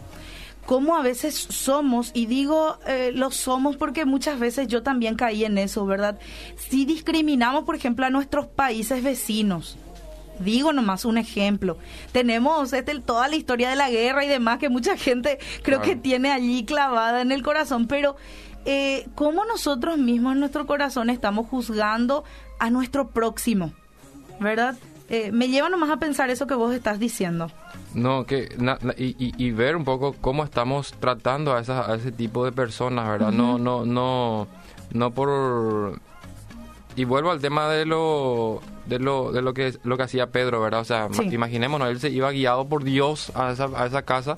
cómo 0.65 0.95
a 0.95 1.01
veces 1.01 1.35
somos, 1.35 2.11
y 2.13 2.25
digo 2.25 2.77
eh, 2.87 3.11
lo 3.13 3.31
somos 3.31 3.77
porque 3.77 4.05
muchas 4.05 4.39
veces 4.39 4.67
yo 4.67 4.83
también 4.83 5.15
caí 5.15 5.45
en 5.45 5.57
eso, 5.57 5.85
¿verdad? 5.85 6.19
Si 6.57 6.85
discriminamos, 6.85 7.63
por 7.63 7.75
ejemplo, 7.75 8.05
a 8.05 8.09
nuestros 8.09 8.47
países 8.47 9.03
vecinos. 9.03 9.77
Digo 10.39 10.73
nomás 10.73 11.05
un 11.05 11.17
ejemplo. 11.17 11.77
Tenemos 12.11 12.73
este, 12.73 12.99
toda 12.99 13.27
la 13.29 13.37
historia 13.37 13.69
de 13.69 13.77
la 13.77 13.89
guerra 13.89 14.25
y 14.25 14.27
demás 14.27 14.59
que 14.59 14.67
mucha 14.67 14.97
gente 14.97 15.39
creo 15.63 15.81
que 15.81 15.95
tiene 15.95 16.31
allí 16.31 16.65
clavada 16.65 17.21
en 17.21 17.31
el 17.31 17.41
corazón, 17.41 17.87
pero 17.87 18.17
eh, 18.65 19.07
¿cómo 19.15 19.45
nosotros 19.45 19.97
mismos 19.97 20.33
en 20.33 20.39
nuestro 20.39 20.65
corazón 20.65 21.09
estamos 21.09 21.47
juzgando 21.47 22.25
a 22.59 22.69
nuestro 22.69 23.09
próximo? 23.09 23.71
¿Verdad? 24.39 24.75
Eh, 25.07 25.31
me 25.31 25.47
lleva 25.47 25.69
nomás 25.69 25.91
a 25.91 25.97
pensar 25.97 26.29
eso 26.29 26.47
que 26.47 26.55
vos 26.55 26.73
estás 26.73 26.99
diciendo. 26.99 27.49
No, 27.93 28.25
que 28.25 28.49
y, 28.97 29.51
ver 29.51 29.75
un 29.77 29.85
poco 29.85 30.15
cómo 30.19 30.43
estamos 30.43 30.93
tratando 30.99 31.53
a, 31.53 31.59
a 31.59 31.95
ese 31.95 32.11
tipo 32.11 32.43
de 32.43 32.51
personas, 32.51 33.07
¿verdad? 33.07 33.31
No, 33.31 33.57
no, 33.57 33.85
no, 33.85 34.47
no 34.91 35.11
por 35.11 35.99
y 36.95 37.03
vuelvo 37.03 37.31
al 37.31 37.41
tema 37.41 37.69
de 37.69 37.85
lo 37.85 38.61
de 38.85 38.99
lo 38.99 39.31
de 39.31 39.41
lo 39.41 39.53
que 39.53 39.73
lo 39.83 39.97
que 39.97 40.03
hacía 40.03 40.27
Pedro, 40.27 40.61
¿verdad? 40.61 40.81
O 40.81 40.85
sea, 40.85 41.07
imaginémonos, 41.31 41.89
él 41.89 41.99
se 41.99 42.09
iba 42.09 42.31
guiado 42.31 42.67
por 42.67 42.83
Dios 42.83 43.31
a 43.35 43.51
esa, 43.51 43.69
a 43.75 43.85
esa 43.85 44.03
casa 44.03 44.37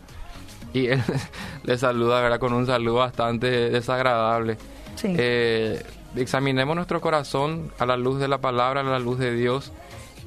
y 0.73 0.87
él 0.87 1.01
le 1.63 1.77
saluda, 1.77 2.21
¿verdad? 2.21 2.39
Con 2.39 2.53
un 2.53 2.65
saludo 2.65 2.95
bastante 2.95 3.69
desagradable. 3.69 4.57
Sí. 4.95 5.13
Eh, 5.17 5.83
examinemos 6.15 6.75
nuestro 6.75 6.99
corazón 7.01 7.71
a 7.77 7.85
la 7.85 7.97
luz 7.97 8.19
de 8.19 8.27
la 8.27 8.39
palabra, 8.39 8.81
a 8.81 8.83
la 8.83 8.99
luz 8.99 9.19
de 9.19 9.33
Dios 9.35 9.71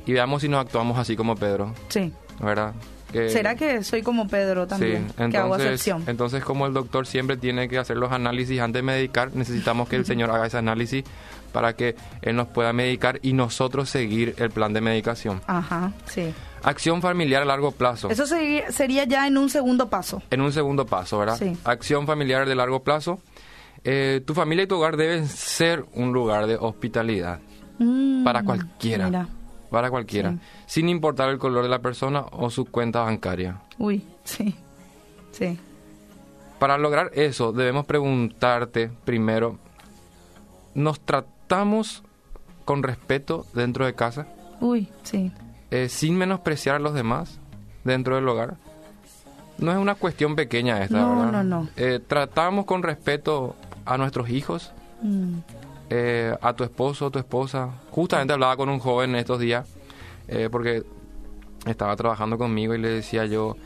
y 0.06 0.12
veamos 0.12 0.42
si 0.42 0.48
nos 0.48 0.64
actuamos 0.64 0.98
así 0.98 1.16
como 1.16 1.34
Pedro. 1.34 1.74
Sí. 1.88 2.12
¿Verdad? 2.40 2.74
¿Será 3.12 3.54
que 3.54 3.82
soy 3.82 4.02
como 4.02 4.28
Pedro 4.28 4.66
también? 4.66 5.08
Sí, 5.08 5.14
entonces, 5.18 5.30
que 5.30 5.38
hago 5.38 5.56
excepción. 5.56 6.04
entonces 6.06 6.44
como 6.44 6.66
el 6.66 6.72
doctor 6.72 7.06
siempre 7.06 7.36
tiene 7.36 7.68
que 7.68 7.78
hacer 7.78 7.96
los 7.96 8.12
análisis 8.12 8.60
antes 8.60 8.80
de 8.80 8.82
medicar, 8.82 9.34
necesitamos 9.34 9.88
que 9.88 9.96
el 9.96 10.06
Señor 10.06 10.30
haga 10.30 10.46
ese 10.46 10.58
análisis 10.58 11.04
para 11.52 11.74
que 11.74 11.96
Él 12.22 12.36
nos 12.36 12.48
pueda 12.48 12.72
medicar 12.72 13.18
y 13.22 13.32
nosotros 13.32 13.90
seguir 13.90 14.34
el 14.38 14.50
plan 14.50 14.72
de 14.72 14.80
medicación. 14.80 15.40
Ajá, 15.46 15.92
sí. 16.06 16.32
Acción 16.62 17.00
familiar 17.00 17.42
a 17.42 17.46
largo 17.46 17.72
plazo. 17.72 18.10
Eso 18.10 18.26
sería 18.26 19.04
ya 19.04 19.26
en 19.26 19.38
un 19.38 19.48
segundo 19.48 19.88
paso. 19.88 20.22
En 20.30 20.40
un 20.42 20.52
segundo 20.52 20.86
paso, 20.86 21.18
¿verdad? 21.18 21.36
Sí. 21.36 21.56
Acción 21.64 22.06
familiar 22.06 22.46
de 22.46 22.54
largo 22.54 22.82
plazo. 22.82 23.20
Eh, 23.82 24.20
tu 24.26 24.34
familia 24.34 24.64
y 24.64 24.66
tu 24.66 24.76
hogar 24.76 24.96
deben 24.96 25.26
ser 25.26 25.86
un 25.94 26.12
lugar 26.12 26.46
de 26.46 26.56
hospitalidad 26.56 27.40
mm, 27.78 28.24
para 28.24 28.42
cualquiera. 28.42 29.06
Mira 29.06 29.28
para 29.70 29.90
cualquiera, 29.90 30.36
sin 30.66 30.88
importar 30.88 31.30
el 31.30 31.38
color 31.38 31.62
de 31.62 31.68
la 31.68 31.78
persona 31.78 32.24
o 32.32 32.50
su 32.50 32.64
cuenta 32.64 33.00
bancaria. 33.00 33.60
Uy, 33.78 34.04
sí, 34.24 34.54
sí. 35.32 35.58
Para 36.58 36.76
lograr 36.76 37.10
eso, 37.14 37.52
debemos 37.52 37.86
preguntarte 37.86 38.90
primero, 39.04 39.58
¿nos 40.74 41.00
tratamos 41.00 42.02
con 42.64 42.82
respeto 42.82 43.46
dentro 43.54 43.86
de 43.86 43.94
casa? 43.94 44.26
Uy, 44.60 44.88
sí. 45.02 45.32
Eh, 45.70 45.88
sin 45.88 46.18
menospreciar 46.18 46.76
a 46.76 46.80
los 46.80 46.92
demás 46.92 47.38
dentro 47.84 48.16
del 48.16 48.28
hogar. 48.28 48.56
No 49.56 49.72
es 49.72 49.78
una 49.78 49.94
cuestión 49.94 50.36
pequeña 50.36 50.82
esta, 50.82 51.00
no, 51.00 51.16
¿verdad? 51.16 51.32
No, 51.32 51.62
no, 51.62 51.68
eh, 51.76 52.00
tratamos 52.06 52.64
con 52.64 52.82
respeto 52.82 53.56
a 53.84 53.96
nuestros 53.98 54.30
hijos. 54.30 54.72
Mm. 55.02 55.38
Eh, 55.92 56.32
a 56.40 56.52
tu 56.52 56.62
esposo 56.62 57.06
o 57.06 57.10
tu 57.10 57.18
esposa. 57.18 57.70
Justamente 57.90 58.32
hablaba 58.32 58.56
con 58.56 58.68
un 58.68 58.78
joven 58.78 59.16
estos 59.16 59.40
días, 59.40 59.66
eh, 60.28 60.48
porque 60.50 60.84
estaba 61.66 61.96
trabajando 61.96 62.38
conmigo 62.38 62.74
y 62.74 62.78
le 62.78 62.88
decía 62.88 63.26
yo, 63.26 63.56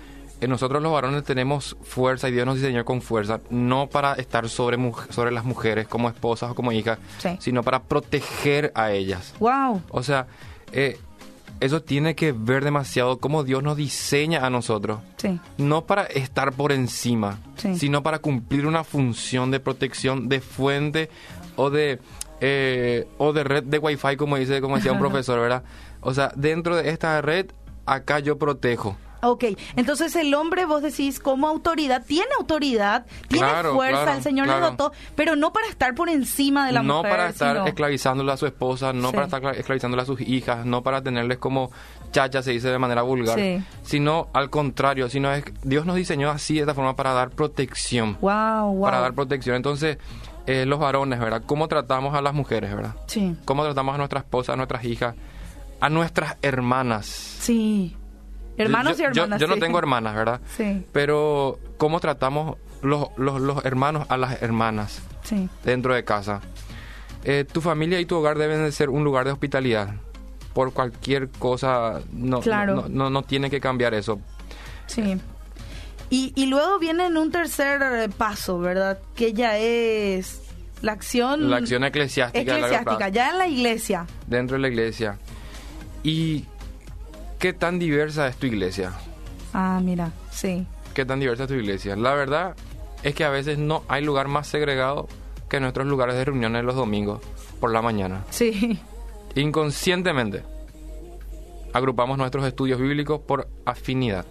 eh, 0.41 0.49
nosotros 0.49 0.83
los 0.83 0.91
varones 0.91 1.23
tenemos 1.25 1.77
fuerza 1.83 2.29
y 2.29 2.33
Dios 2.33 2.47
nos 2.47 2.57
diseñó 2.57 2.85
con 2.87 3.03
fuerza, 3.03 3.41
no 3.51 3.89
para 3.89 4.15
estar 4.15 4.49
sobre, 4.49 4.79
sobre 5.11 5.33
las 5.33 5.45
mujeres 5.45 5.87
como 5.87 6.09
esposas 6.09 6.51
o 6.51 6.55
como 6.55 6.73
hijas, 6.73 6.99
Sí. 7.19 7.37
sino 7.41 7.63
para 7.63 7.83
proteger 7.83 8.73
a 8.75 8.91
ellas. 8.93 9.35
Wow. 9.39 9.83
O 9.91 10.03
sea, 10.03 10.27
eh, 10.73 10.99
eso 11.61 11.83
tiene 11.83 12.15
que 12.15 12.33
ver 12.33 12.65
demasiado 12.65 13.19
cómo 13.19 13.45
Dios 13.45 13.63
nos 13.63 13.77
diseña 13.77 14.45
a 14.47 14.51
nosotros. 14.51 15.01
Sí. 15.19 15.39
No 15.59 15.85
para 15.85 16.05
estar 16.05 16.53
por 16.53 16.73
encima, 16.73 17.39
Sí. 17.57 17.79
sino 17.79 18.03
para 18.03 18.19
cumplir 18.19 18.67
una 18.67 18.83
función 18.83 19.51
de 19.51 19.61
protección, 19.61 20.29
de 20.31 20.41
fuente 20.41 21.11
o 21.57 21.71
de 21.71 21.99
eh, 22.41 23.07
o 23.19 23.33
de 23.33 23.45
red 23.45 23.63
de 23.65 23.79
wifi, 23.79 24.17
como 24.17 24.37
dice, 24.37 24.61
como 24.61 24.77
decía 24.77 24.93
un 24.93 24.99
profesor, 24.99 25.41
¿verdad? 25.41 25.63
O 26.01 26.13
sea, 26.13 26.31
dentro 26.37 26.77
de 26.77 26.91
esta 26.91 27.21
red, 27.23 27.47
acá 27.87 28.19
yo 28.19 28.39
protejo. 28.39 28.97
Ok, 29.27 29.45
entonces 29.77 30.15
el 30.17 30.35
hombre, 30.35 30.67
vos 30.67 30.83
decís, 30.83 31.19
como 31.19 31.49
autoridad, 31.49 32.05
tiene 32.07 32.29
autoridad, 32.39 33.07
tiene 33.29 33.47
Claro, 33.47 33.73
fuerza, 33.75 34.03
claro, 34.03 34.17
el 34.19 34.23
Señor 34.23 34.47
le 34.49 34.53
claro. 34.53 34.71
dotó, 34.73 34.93
pero 35.17 35.35
no 35.35 35.51
para 35.51 35.67
estar 35.69 35.95
por 35.95 36.11
encima 36.11 36.67
de 36.67 36.73
la 36.73 36.83
no 36.83 36.97
mujer. 36.99 37.11
para 37.11 37.29
estar 37.31 37.57
sino- 37.57 37.67
esclavizándole 37.67 38.33
a 38.33 38.37
su 38.37 38.45
esposa, 38.45 38.93
no 38.93 39.09
Sí. 39.09 39.15
para 39.15 39.25
estar 39.25 39.41
cla- 39.41 39.57
esclavizándola 39.57 40.03
a 40.03 40.07
sus 40.07 40.21
hijas, 40.21 40.67
no 40.67 40.83
para 40.83 41.01
tenerles 41.03 41.39
como 41.39 41.71
chacha, 42.13 42.43
se 42.43 42.51
dice 42.51 42.69
de 42.69 42.79
manera 42.79 43.01
vulgar, 43.01 43.39
Sí. 43.39 43.65
sino 43.83 44.29
al 44.35 44.51
contrario, 44.51 45.09
sino 45.09 45.33
es 45.33 45.43
Dios 45.63 45.87
nos 45.87 45.97
diseñó 45.97 46.29
así 46.29 46.57
de 46.57 46.61
esta 46.61 46.75
forma 46.75 46.95
para 46.95 47.15
dar 47.15 47.31
protección, 47.31 48.19
Wow, 48.21 48.75
wow. 48.75 48.83
para 48.83 49.01
dar 49.01 49.15
protección. 49.15 49.57
Entonces, 49.57 49.97
eh, 50.47 50.67
los 50.67 50.79
varones, 50.79 51.19
¿verdad? 51.21 51.43
¿Cómo 51.47 51.69
tratamos 51.69 52.15
a 52.15 52.21
las 52.23 52.35
mujeres, 52.35 52.75
¿verdad? 52.75 52.95
Sí, 53.07 53.37
¿Cómo 53.45 53.65
tratamos 53.65 53.95
a 53.95 53.99
nuestras 53.99 54.25
esposas, 54.25 54.55
a 54.55 54.57
nuestras 54.57 54.85
hijas, 54.85 55.15
a 55.81 55.89
nuestras 55.89 56.37
hermanas? 56.43 57.07
sí. 57.07 57.97
Hermanos 58.57 58.97
Yo- 58.99 59.11
y 59.11 59.15
yo- 59.15 59.23
hermanas. 59.25 59.41
Yo, 59.41 59.47
no 59.49 59.55
sí. 59.55 59.61
tengo 59.61 59.79
hermanas, 59.81 60.15
¿verdad? 60.15 60.41
Sí, 60.57 60.87
Pero, 60.93 61.59
¿cómo 61.77 61.99
tratamos 61.99 62.57
los, 62.83 63.09
los, 63.17 63.41
los 63.41 63.65
hermanos 63.65 64.07
a 64.09 64.17
las 64.17 64.41
hermanas? 64.43 65.03
sí. 65.25 65.49
dentro 65.65 65.93
de 65.93 66.05
casa. 66.05 66.41
Eh, 67.25 67.45
tu 67.51 67.61
familia 67.61 67.99
y 67.99 68.05
tu 68.07 68.15
hogar 68.17 68.39
deben 68.39 68.63
de 68.63 68.71
ser 68.71 68.91
un 68.91 69.03
lugar 69.03 69.25
de 69.25 69.33
hospitalidad. 69.33 69.95
Por 70.53 70.73
cualquier 70.73 71.31
cosa, 71.31 72.01
no, 72.13 72.39
Claro. 72.41 72.77
no, 72.77 72.89
no, 72.89 73.11
no 73.11 73.23
tiene 73.23 73.51
que 73.51 73.61
cambiar 73.61 73.93
eso. 73.93 74.21
Sí. 74.87 75.21
Y, 76.15 76.33
y 76.37 76.47
luego 76.47 76.79
viene 76.79 77.07
en 77.07 77.17
un 77.17 77.33
tercer 77.33 78.09
paso, 78.11 78.59
¿verdad? 78.61 78.99
Que 79.17 79.33
ya 79.33 79.59
es 79.59 80.41
la 80.81 80.93
acción, 80.93 81.51
La 81.51 81.57
acción 81.57 81.83
eclesiástica, 81.83 82.57
eclesiástica, 82.57 83.09
ya 83.09 83.31
en 83.33 83.39
la 83.39 83.49
iglesia. 83.49 84.07
dentro 84.29 84.57
de 84.57 84.63
la 84.63 84.69
iglesia. 84.69 85.19
¿Y 86.05 86.45
qué 87.41 87.53
tan 87.53 87.79
diversa 87.81 88.29
es 88.29 88.37
tu 88.37 88.47
iglesia? 88.47 88.93
Ah, 89.53 89.81
mira, 89.83 90.13
sí. 90.31 90.67
¿Qué 90.95 91.05
tan 91.05 91.19
diversa 91.19 91.45
es 91.45 91.49
tu 91.49 91.55
iglesia? 91.55 91.97
La 91.97 92.15
verdad 92.15 92.55
es 93.03 93.15
que 93.15 93.25
a 93.25 93.31
veces 93.31 93.59
no 93.59 93.83
hay 93.89 94.05
lugar 94.05 94.29
más 94.29 94.47
segregado 94.47 95.09
que 95.49 95.59
nuestros 95.59 95.87
lugares 95.87 96.15
de 96.15 96.25
reuniones 96.27 96.63
los 96.65 96.77
domingos 96.77 97.21
por 97.59 97.73
la 97.73 97.83
mañana. 97.83 98.25
Sí, 98.31 98.79
Inconscientemente 99.35 100.45
agrupamos 101.73 102.19
nuestros 102.19 102.47
estudios 102.47 102.79
bíblicos 102.81 103.21
por 103.21 103.49
afinidad. 103.65 104.25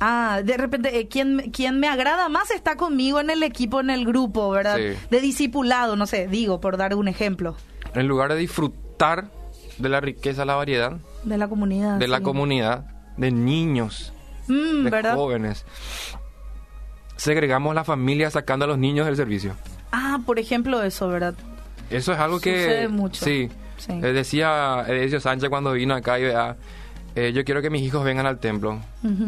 Ah, 0.00 0.40
de 0.44 0.56
repente, 0.56 0.98
eh, 0.98 1.08
quien, 1.08 1.50
quien 1.52 1.80
me 1.80 1.88
agrada 1.88 2.28
más 2.28 2.50
está 2.50 2.76
conmigo 2.76 3.18
en 3.20 3.30
el 3.30 3.42
equipo, 3.42 3.80
en 3.80 3.90
el 3.90 4.04
grupo, 4.04 4.50
¿verdad? 4.50 4.76
Sí. 4.76 4.98
De 5.10 5.20
discipulado, 5.20 5.96
no 5.96 6.06
sé, 6.06 6.26
digo, 6.28 6.60
por 6.60 6.76
dar 6.76 6.94
un 6.94 7.08
ejemplo. 7.08 7.56
En 7.94 8.06
lugar 8.06 8.30
de 8.32 8.36
disfrutar 8.38 9.30
de 9.78 9.88
la 9.88 10.00
riqueza, 10.00 10.44
la 10.44 10.54
variedad, 10.54 10.98
De 11.24 11.38
la 11.38 11.48
comunidad. 11.48 11.96
de 11.98 12.08
la 12.08 12.20
comunidad, 12.20 12.84
de 13.16 13.30
niños, 13.30 14.12
Mm, 14.48 14.84
de 14.84 14.90
¿verdad? 14.90 15.14
jóvenes, 15.14 15.64
segregamos 17.16 17.74
la 17.74 17.84
familia 17.84 18.30
sacando 18.30 18.64
a 18.64 18.68
los 18.68 18.78
niños 18.78 19.06
del 19.06 19.16
servicio. 19.16 19.54
Ah, 19.92 20.18
por 20.26 20.38
ejemplo, 20.38 20.82
eso, 20.82 21.08
¿verdad? 21.08 21.34
Eso 21.90 22.12
es 22.12 22.18
algo 22.18 22.40
que... 22.40 22.52
Sucede 22.64 22.88
mucho. 22.88 23.24
Sí. 23.24 23.48
Sí. 23.78 23.92
Eh, 23.92 24.12
decía 24.12 24.84
Edesio 24.88 25.20
Sánchez 25.20 25.48
cuando 25.50 25.72
vino 25.72 25.94
acá 25.94 26.18
y 26.18 26.24
vea, 26.24 26.56
eh, 27.16 27.32
yo 27.34 27.44
quiero 27.44 27.60
que 27.62 27.70
mis 27.70 27.82
hijos 27.82 28.04
vengan 28.04 28.26
al 28.26 28.38
templo, 28.38 28.78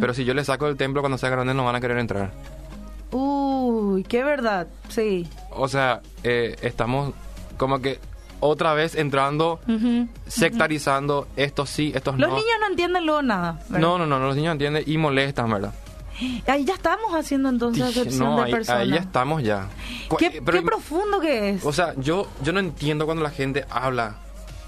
pero 0.01 0.15
si 0.15 0.25
yo 0.25 0.35
les 0.35 0.47
saco 0.47 0.67
del 0.67 0.77
templo 0.77 1.03
cuando 1.03 1.19
sean 1.19 1.33
grandes 1.33 1.57
no 1.57 1.65
van 1.65 1.75
a 1.75 1.81
querer 1.81 1.99
entrar. 1.99 2.31
Uy, 3.11 4.03
qué 4.05 4.23
verdad, 4.23 4.69
sí. 4.89 5.27
O 5.51 5.67
sea, 5.69 6.03
eh, 6.23 6.55
estamos 6.63 7.15
como 7.57 7.81
que 7.81 7.99
otra 8.41 8.75
vez 8.75 8.95
entrando, 8.95 9.59
sectarizando, 10.27 11.27
estos 11.37 11.71
sí, 11.71 11.93
estos 11.95 12.19
Los 12.19 12.29
no. 12.31 12.37
niños 12.37 12.53
no 12.61 12.67
entienden 12.69 13.07
luego 13.07 13.23
nada. 13.23 13.61
¿verdad? 13.69 13.81
No, 13.81 13.99
no, 13.99 14.07
no, 14.07 14.19
los 14.19 14.37
niños 14.37 14.53
entienden 14.53 14.85
y 14.87 14.99
molestan, 14.99 15.51
¿verdad? 15.51 15.75
Ahí 16.47 16.65
ya 16.65 16.75
estamos 16.75 17.15
haciendo 17.15 17.49
entonces 17.49 17.83
acepción 17.85 18.19
No, 18.31 18.37
de 18.39 18.43
ahí, 18.45 18.53
personas. 18.53 18.83
ahí 18.83 18.91
ya 18.91 18.97
estamos 18.97 19.43
ya. 19.43 19.69
Qué, 20.19 20.41
pero- 20.45 20.59
qué 20.59 20.65
profundo 20.65 21.21
que 21.21 21.51
es. 21.51 21.65
O 21.65 21.73
sea, 21.73 21.95
yo, 21.97 22.29
yo 22.43 22.53
no 22.53 22.61
entiendo 22.61 23.07
cuando 23.07 23.23
la 23.23 23.31
gente 23.31 23.65
habla 23.71 24.17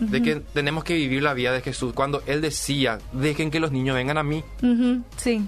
de 0.01 0.23
que 0.23 0.37
tenemos 0.37 0.83
que 0.85 0.95
vivir 0.95 1.23
la 1.23 1.35
vida 1.35 1.53
de 1.53 1.61
Jesús. 1.61 1.93
Cuando 1.95 2.23
Él 2.27 2.41
decía, 2.41 2.99
dejen 3.13 3.51
que 3.51 3.61
los 3.61 3.71
niños 3.73 3.95
vengan 3.97 4.19
a 4.19 4.23
mí. 4.23 4.43
Sí, 5.17 5.45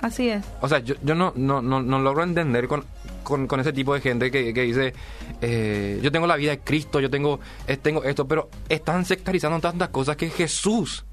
así 0.00 0.28
es. 0.28 0.44
O 0.60 0.68
sea, 0.68 0.78
yo, 0.78 0.94
yo 1.02 1.14
no, 1.14 1.32
no, 1.36 1.60
no, 1.60 1.82
no 1.82 1.98
logro 1.98 2.22
entender 2.22 2.68
con, 2.68 2.84
con, 3.22 3.46
con 3.46 3.60
ese 3.60 3.72
tipo 3.72 3.94
de 3.94 4.00
gente 4.00 4.30
que, 4.30 4.54
que 4.54 4.62
dice, 4.62 4.94
eh, 5.42 5.98
yo 6.02 6.10
tengo 6.12 6.26
la 6.26 6.36
vida 6.36 6.52
de 6.52 6.60
Cristo, 6.60 7.00
yo 7.00 7.10
tengo, 7.10 7.40
eh, 7.66 7.76
tengo 7.76 8.04
esto, 8.04 8.26
pero 8.28 8.48
están 8.68 9.04
sectarizando 9.04 9.58
tantas 9.60 9.88
cosas 9.90 10.16
que 10.16 10.30
Jesús 10.30 11.04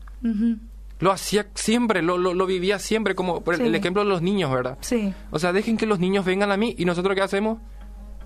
lo 0.99 1.11
hacía 1.11 1.47
siempre, 1.55 2.01
lo, 2.01 2.17
lo, 2.17 2.33
lo 2.33 2.45
vivía 2.45 2.79
siempre, 2.79 3.15
como 3.15 3.41
por 3.41 3.55
el- 3.55 3.59
Sí. 3.61 3.65
el 3.67 3.75
ejemplo 3.75 4.03
de 4.03 4.09
los 4.09 4.21
niños, 4.21 4.49
¿verdad? 4.51 4.77
Sí. 4.81 5.13
O 5.31 5.39
sea, 5.39 5.51
dejen 5.51 5.75
que 5.77 5.85
los 5.85 5.99
niños 5.99 6.23
vengan 6.25 6.51
a 6.51 6.57
mí 6.57 6.73
y 6.77 6.85
nosotros 6.85 7.15
qué 7.15 7.21
hacemos? 7.21 7.59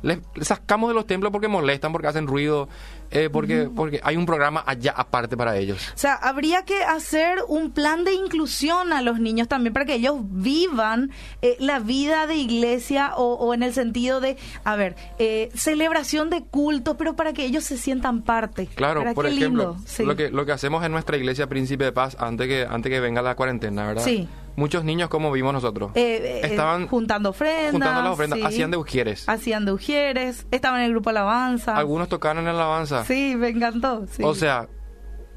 Les 0.01 0.19
les 0.35 0.47
sacamos 0.47 0.89
de 0.89 0.93
los 0.93 1.05
templos 1.05 1.31
porque 1.31 1.47
molestan, 1.47 1.91
porque 1.91 2.07
hacen 2.07 2.27
ruido, 2.27 2.69
eh, 3.11 3.29
porque, 3.31 3.69
porque 3.75 3.99
hay 4.03 4.17
un 4.17 4.25
programa 4.25 4.63
allá 4.65 4.93
aparte 4.95 5.35
para 5.35 5.57
ellos. 5.57 5.77
O 5.95 5.97
sea, 5.97 6.13
habría 6.13 6.63
que 6.63 6.83
hacer 6.83 7.39
un 7.47 7.71
plan 7.71 8.03
de 8.03 8.13
inclusión 8.13 8.93
a 8.93 9.01
los 9.01 9.19
niños 9.19 9.47
también 9.47 9.73
para 9.73 9.85
que 9.85 9.95
ellos 9.95 10.17
vivan 10.21 11.11
eh, 11.41 11.57
la 11.59 11.79
vida 11.79 12.27
de 12.27 12.35
iglesia 12.35 13.13
o, 13.15 13.33
o 13.33 13.53
en 13.53 13.63
el 13.63 13.73
sentido 13.73 14.21
de, 14.21 14.37
a 14.63 14.75
ver, 14.75 14.95
eh, 15.17 15.49
celebración 15.53 16.29
de 16.29 16.43
culto, 16.43 16.97
pero 16.97 17.15
para 17.15 17.33
que 17.33 17.45
ellos 17.45 17.63
se 17.63 17.77
sientan 17.77 18.21
parte. 18.21 18.67
Claro, 18.75 18.99
¿Verdad? 19.01 19.15
por 19.15 19.25
Qué 19.25 19.31
ejemplo, 19.35 19.71
lindo. 19.71 19.87
Sí. 19.87 20.05
lo, 20.05 20.15
que, 20.15 20.29
lo 20.29 20.45
que 20.45 20.51
hacemos 20.51 20.85
en 20.85 20.91
nuestra 20.91 21.17
iglesia 21.17 21.47
Príncipe 21.47 21.83
de 21.85 21.91
Paz 21.91 22.15
antes 22.19 22.47
que, 22.47 22.65
antes 22.69 22.89
que 22.91 22.99
venga 22.99 23.21
la 23.21 23.35
cuarentena, 23.35 23.87
¿verdad? 23.87 24.03
Sí. 24.03 24.27
Muchos 24.59 24.83
niños, 24.83 25.07
como 25.09 25.31
vimos 25.31 25.53
nosotros, 25.53 25.91
Eh, 25.95 26.19
eh, 26.21 26.41
estaban 26.43 26.87
juntando 26.87 27.29
ofrendas. 27.29 27.71
juntando 27.71 28.01
las 28.01 28.11
ofrendas, 28.11 28.39
sí. 28.39 28.45
hacían 28.45 28.71
de 28.71 28.77
ujieres. 28.77 29.27
Hacían 29.29 29.63
de 29.65 29.71
ujieres, 29.71 30.45
estaban 30.51 30.81
en 30.81 30.87
el 30.87 30.91
grupo 30.91 31.09
Alabanza. 31.11 31.77
Algunos 31.77 32.09
tocaron 32.09 32.39
en 32.39 32.45
la 32.45 32.51
alabanza. 32.51 33.05
Sí, 33.05 33.35
me 33.37 33.47
encantó. 33.49 34.05
sí. 34.11 34.21
O 34.23 34.35
sea, 34.35 34.67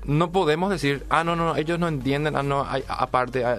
no 0.04 0.32
podemos 0.32 0.68
decir, 0.70 1.06
ah, 1.10 1.22
no, 1.22 1.36
no, 1.36 1.44
no, 1.46 1.56
ellos 1.56 1.78
no 1.78 1.86
entienden, 1.86 2.34
ah, 2.34 2.42
no, 2.42 2.66
hay, 2.68 2.82
aparte, 2.88 3.44
ah, 3.44 3.58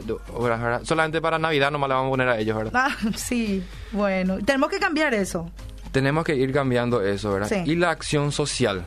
solamente 0.84 1.22
para 1.22 1.40
Navidad 1.40 1.72
nomás 1.72 1.88
le 1.88 1.96
vamos 1.96 2.10
a 2.10 2.12
poner 2.12 2.28
a 2.28 2.38
ellos, 2.38 2.58
¿verdad? 2.58 2.72
Ah, 2.76 2.90
sí, 3.16 3.64
bueno, 3.94 4.40
tenemos 4.46 4.70
que 4.70 4.80
cambiar 4.80 5.14
eso, 5.14 5.50
Tenemos 5.94 6.26
que 6.26 6.36
ir 6.36 6.52
cambiando 6.52 7.02
eso, 7.02 7.32
¿verdad? 7.32 7.48
Sí. 7.48 7.72
Y 7.72 7.76
la 7.76 7.92
acción 7.92 8.32
social. 8.34 8.84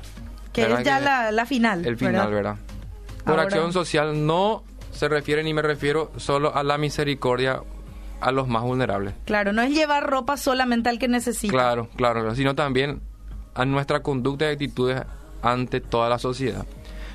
que 0.52 0.62
¿verdad? 0.62 0.80
es 0.80 0.86
ya 0.86 0.98
Que- 0.98 1.04
la, 1.04 1.30
la 1.32 1.46
final. 1.46 1.86
El 1.86 1.96
final, 1.96 2.30
¿verdad? 2.32 2.56
Por 3.24 3.30
Ahora- 3.32 3.42
acción 3.44 3.72
social 3.72 4.26
no 4.26 4.62
se 4.96 5.09
refiere 5.09 5.42
ni 5.44 5.54
me 5.54 5.62
refiero 5.62 6.11
solo 6.16 6.54
a 6.54 6.62
la 6.64 6.78
misericordia 6.78 7.62
a 8.20 8.32
los 8.32 8.48
más 8.48 8.62
vulnerables. 8.62 9.14
Claro, 9.26 9.52
no 9.52 9.62
es 9.62 9.70
llevar 9.72 10.09
ropa 10.09 10.37
solamente 10.37 10.88
al 10.88 10.98
que 10.98 11.06
necesita. 11.09 11.52
Claro, 11.52 11.88
claro, 11.96 12.35
sino 12.35 12.54
también 12.54 13.00
a 13.54 13.64
nuestra 13.64 14.00
conducta 14.02 14.46
y 14.46 14.52
actitudes 14.52 15.02
ante 15.42 15.80
toda 15.80 16.09
la 16.09 16.18
sociedad. 16.18 16.66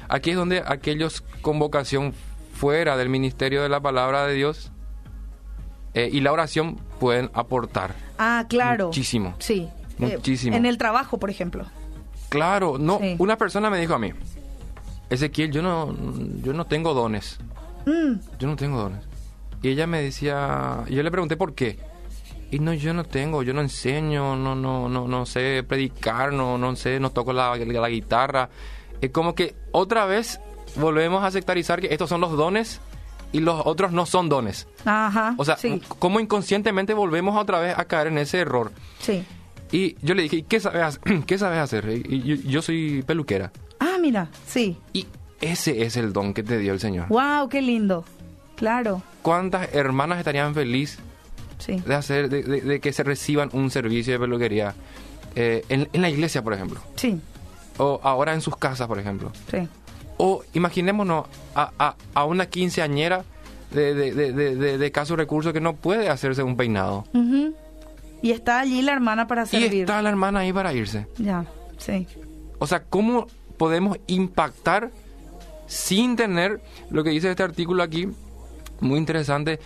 Aquí 0.10 0.30
es 0.32 0.36
donde 0.36 0.63
aquellos 0.65 1.22
con 1.41 1.58
vocación 1.60 2.13
fuera 2.54 2.98
del 2.98 3.10
ministerio 3.10 3.63
de 3.63 3.70
la 3.70 3.80
palabra 3.80 4.28
de 4.28 4.36
Dios 4.36 4.72
eh, 5.94 6.10
y 6.12 6.20
la 6.22 6.32
oración 6.32 6.76
pueden 7.00 7.30
aportar. 7.34 7.96
Ah, 8.20 8.46
claro. 8.48 8.88
Muchísimo. 8.88 9.34
Sí. 9.39 9.67
Eh, 10.00 10.15
Muchísimo. 10.17 10.56
en 10.56 10.65
el 10.65 10.78
trabajo, 10.78 11.17
por 11.20 11.30
ejemplo. 11.30 11.65
Claro, 12.30 12.78
no, 12.80 13.00
Sí. 13.00 13.15
una 13.20 13.38
persona 13.38 13.70
me 13.70 13.80
dijo 13.80 13.94
a 13.96 14.00
mí, 14.00 14.12
Ezequiel, 15.10 15.52
yo 15.52 15.62
no, 15.62 15.96
yo 16.44 16.54
no 16.54 16.65
tengo 16.65 16.94
dones. 16.94 17.39
Mm, 17.86 18.20
yo 18.39 18.48
no 18.48 18.56
tengo 18.56 18.78
dones. 18.80 19.04
Y 19.62 19.70
ella 19.70 19.88
me 19.88 20.02
decía, 20.02 20.84
y 20.88 20.96
yo 20.96 21.04
le 21.04 21.12
pregunté 21.12 21.38
por 21.38 21.54
qué. 21.54 21.80
Y 22.50 22.60
no, 22.60 22.74
yo 22.74 22.94
no 22.94 23.04
tengo, 23.04 23.44
yo 23.44 23.54
no 23.54 23.62
enseño, 23.62 24.36
no, 24.36 24.56
no, 24.56 24.89
no, 24.89 25.08
no 25.08 25.26
sé 25.26 25.63
predicar, 25.67 26.34
no, 26.34 26.58
no 26.58 26.76
sé, 26.76 27.00
no 27.00 27.12
toco 27.12 27.32
la, 27.32 27.56
la 27.56 27.89
guitarra. 27.89 28.50
Es 29.00 29.12
como 29.12 29.36
que 29.36 29.56
otra 29.72 30.06
vez 30.06 30.39
volvemos 30.76 31.24
a 31.24 31.32
sectarizar 31.32 31.80
que 31.80 31.88
estos 31.91 32.10
son 32.10 32.22
los 32.22 32.32
dones 32.36 32.82
y 33.32 33.39
los 33.39 33.62
otros 33.65 33.94
no 33.94 34.06
son 34.06 34.28
dones. 34.28 34.67
Ajá. 34.84 35.36
O 35.38 35.46
sea, 35.46 35.56
sí, 35.58 35.82
como 36.00 36.20
inconscientemente 36.20 36.94
volvemos 36.94 37.39
otra 37.39 37.60
vez 37.60 37.78
a 37.78 37.86
caer 37.86 38.08
en 38.08 38.17
ese 38.17 38.39
error. 38.39 38.72
sí. 39.00 39.24
Y 39.74 39.96
yo 40.06 40.15
le 40.15 40.24
dije, 40.24 40.36
¿y 40.36 40.44
qué 40.44 40.60
sabes? 40.60 41.00
¿qué 41.26 41.38
sabes 41.38 41.60
hacer? 41.60 41.88
Y 41.89 42.22
yo, 42.24 42.36
yo 42.36 42.62
soy 42.62 43.04
peluquera. 43.04 43.54
Ah, 43.80 43.96
mira, 44.02 44.28
sí. 44.46 44.76
Y 44.91 45.08
ese 45.42 45.84
es 45.84 45.98
el 45.98 46.14
don 46.14 46.34
que 46.34 46.44
te 46.44 46.58
dio 46.58 46.74
el 46.74 46.80
Señor. 46.80 47.08
Wow, 47.10 47.50
qué 47.50 47.62
lindo. 47.62 48.06
Claro. 48.56 49.02
¿Cuántas 49.22 49.74
hermanas 49.74 50.20
estarían 50.20 50.54
felices 50.54 51.00
Sí. 51.60 51.78
de 51.86 51.94
hacer, 51.96 52.30
de, 52.30 52.42
de- 52.44 52.62
de 52.62 52.80
que 52.80 52.92
se 52.92 53.04
reciban 53.04 53.50
un 53.54 53.70
servicio 53.70 54.14
de 54.14 54.20
peluquería 54.20 54.74
eh, 55.36 55.64
en, 55.70 55.88
en 55.94 56.02
la 56.02 56.10
iglesia, 56.10 56.42
por 56.44 56.54
ejemplo, 56.54 56.80
Sí, 56.96 57.20
o 57.78 58.00
ahora 58.04 58.34
en 58.34 58.42
sus 58.42 58.58
casas, 58.58 58.88
por 58.88 58.98
ejemplo. 59.00 59.32
sí. 59.50 59.68
O 60.18 60.44
imaginémonos 60.54 61.26
a, 61.56 61.72
a, 61.80 61.96
a 62.14 62.26
una 62.26 62.46
quinceañera 62.48 63.24
de, 63.72 63.94
de, 63.96 64.78
de, 64.78 64.92
caso 64.92 65.16
recurso 65.16 65.52
que 65.54 65.62
no 65.62 65.74
puede 65.76 66.10
hacerse 66.10 66.44
un 66.44 66.56
peinado. 66.58 67.06
Y 68.22 68.32
está 68.32 68.60
allí 68.60 68.82
la 68.84 68.92
hermana 68.92 69.26
para 69.28 69.44
Y 69.44 69.48
servir. 69.48 69.82
está 69.82 70.00
la 70.02 70.10
hermana 70.10 70.42
ahí 70.42 70.54
para 70.54 70.74
irse. 70.74 71.08
Ya, 71.18 71.46
sí. 71.80 72.06
O 72.60 72.68
sea, 72.68 72.84
¿cómo 72.84 73.26
podemos 73.58 73.98
impactar 74.06 74.92
sin 75.72 76.18
tener 76.18 76.62
lo 76.90 77.04
que 77.04 77.12
dice 77.12 77.30
este 77.30 77.44
artículo 77.44 77.82
aquí? 77.82 78.10
Muy 78.82 78.98
interesante, 78.98 79.60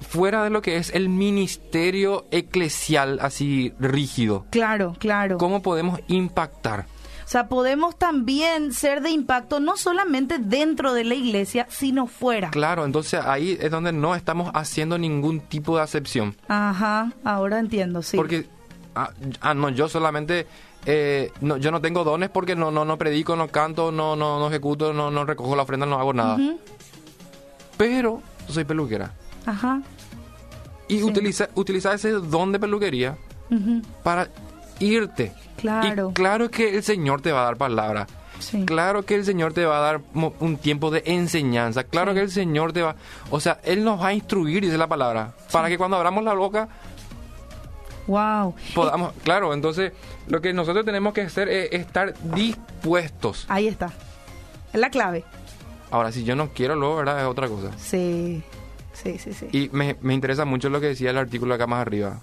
fuera 0.00 0.42
de 0.42 0.50
lo 0.50 0.62
que 0.62 0.78
es 0.78 0.90
el 0.94 1.08
ministerio 1.08 2.26
eclesial 2.30 3.18
así 3.20 3.72
rígido. 3.78 4.46
Claro, 4.50 4.96
claro. 4.98 5.38
¿Cómo 5.38 5.62
podemos 5.62 6.00
impactar? 6.08 6.86
O 7.28 7.30
sea, 7.30 7.46
podemos 7.46 7.96
también 7.96 8.72
ser 8.72 9.02
de 9.02 9.10
impacto 9.10 9.60
no 9.60 9.76
solamente 9.76 10.38
dentro 10.38 10.94
de 10.94 11.04
la 11.04 11.14
iglesia, 11.14 11.66
sino 11.68 12.06
fuera. 12.06 12.50
Claro, 12.50 12.86
entonces 12.86 13.20
ahí 13.22 13.58
es 13.60 13.70
donde 13.70 13.92
no 13.92 14.14
estamos 14.14 14.50
haciendo 14.54 14.96
ningún 14.96 15.40
tipo 15.40 15.76
de 15.76 15.82
acepción. 15.82 16.34
Ajá, 16.48 17.12
ahora 17.24 17.58
entiendo, 17.58 18.00
sí. 18.02 18.16
Porque, 18.16 18.46
ah, 18.94 19.10
ah, 19.42 19.52
no, 19.52 19.68
yo 19.68 19.90
solamente, 19.90 20.46
eh, 20.86 21.32
no, 21.40 21.56
yo 21.56 21.70
no 21.70 21.80
tengo 21.80 22.04
dones 22.04 22.30
porque 22.30 22.56
no, 22.56 22.70
no, 22.70 22.84
no 22.84 22.96
predico, 22.98 23.36
no 23.36 23.48
canto, 23.48 23.92
no, 23.92 24.16
no, 24.16 24.38
no 24.38 24.48
ejecuto, 24.48 24.92
no, 24.92 25.10
no 25.10 25.24
recojo 25.24 25.54
la 25.56 25.62
ofrenda, 25.62 25.86
no 25.86 25.98
hago 25.98 26.12
nada. 26.12 26.38
Pero 27.76 28.22
soy 28.48 28.64
peluquera. 28.64 29.12
Ajá. 29.46 29.82
Y 30.88 30.98
Sí. 30.98 31.02
utiliza, 31.02 31.48
utiliza 31.54 31.92
ese 31.94 32.10
don 32.12 32.52
de 32.52 32.58
peluquería 32.58 33.16
para 34.02 34.28
irte. 34.80 35.32
Claro. 35.58 36.10
Y 36.10 36.14
claro 36.14 36.50
que 36.50 36.76
el 36.76 36.82
Señor 36.82 37.20
te 37.20 37.32
va 37.32 37.42
a 37.42 37.44
dar 37.44 37.56
palabra. 37.56 38.06
Sí. 38.38 38.64
Claro 38.64 39.04
que 39.04 39.16
el 39.16 39.24
Señor 39.24 39.52
te 39.52 39.64
va 39.66 39.78
a 39.78 39.80
dar 39.80 40.00
un 40.14 40.56
tiempo 40.58 40.90
de 40.92 41.02
enseñanza. 41.06 41.84
Claro 41.84 42.12
Sí. 42.12 42.16
que 42.18 42.22
el 42.22 42.30
Señor 42.30 42.72
te 42.72 42.82
va... 42.82 42.94
O 43.30 43.40
sea, 43.40 43.58
Él 43.64 43.82
nos 43.84 44.00
va 44.00 44.08
a 44.08 44.14
instruir, 44.14 44.62
dice 44.62 44.78
la 44.78 44.86
palabra. 44.86 45.34
Para 45.50 45.68
que 45.68 45.76
cuando 45.76 45.96
abramos 45.96 46.22
la 46.24 46.34
boca 46.34 46.68
Wow. 48.08 48.54
podamos... 48.74 49.12
Claro, 49.22 49.54
entonces 49.54 49.92
lo 50.26 50.40
que 50.40 50.52
nosotros 50.52 50.84
tenemos 50.84 51.12
que 51.14 51.20
hacer 51.22 51.48
es 51.48 51.72
estar 51.72 52.14
dispuestos. 52.34 53.46
Ahí 53.48 53.68
está. 53.68 53.92
Es 54.72 54.80
la 54.80 54.90
clave. 54.90 55.24
Ahora, 55.90 56.10
si 56.12 56.24
yo 56.24 56.34
no 56.36 56.48
quiero, 56.50 56.74
luego, 56.74 56.96
¿verdad? 56.96 57.20
Es 57.20 57.26
otra 57.26 57.48
cosa. 57.48 57.70
Sí. 57.78 58.42
Sí, 58.92 59.16
sí, 59.18 59.32
sí. 59.32 59.46
Y 59.52 59.70
me, 59.72 59.96
me 60.00 60.12
interesa 60.14 60.44
mucho 60.44 60.68
lo 60.70 60.80
que 60.80 60.88
decía 60.88 61.10
el 61.10 61.18
artículo 61.18 61.54
acá 61.54 61.66
más 61.68 61.80
arriba. 61.80 62.20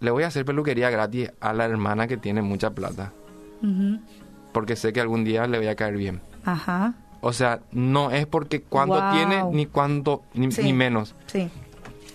Le 0.00 0.10
voy 0.10 0.22
a 0.22 0.28
hacer 0.28 0.44
peluquería 0.44 0.90
gratis 0.90 1.30
a 1.40 1.52
la 1.52 1.64
hermana 1.64 2.06
que 2.06 2.16
tiene 2.16 2.40
mucha 2.42 2.70
plata. 2.70 3.12
Ujú, 3.62 3.98
Porque 4.52 4.76
sé 4.76 4.92
que 4.92 5.00
algún 5.00 5.24
día 5.24 5.46
le 5.46 5.58
voy 5.58 5.66
a 5.68 5.74
caer 5.76 5.96
bien. 5.96 6.20
Ajá. 6.44 6.94
O 7.20 7.32
sea, 7.32 7.60
no 7.72 8.10
es 8.10 8.26
porque 8.26 8.62
cuánto 8.62 9.00
Wow. 9.00 9.12
tiene 9.12 9.44
ni 9.52 9.66
cuánto, 9.66 10.22
ni, 10.34 10.50
Sí. 10.50 10.62
ni 10.62 10.72
menos. 10.72 11.14
Sí. 11.26 11.48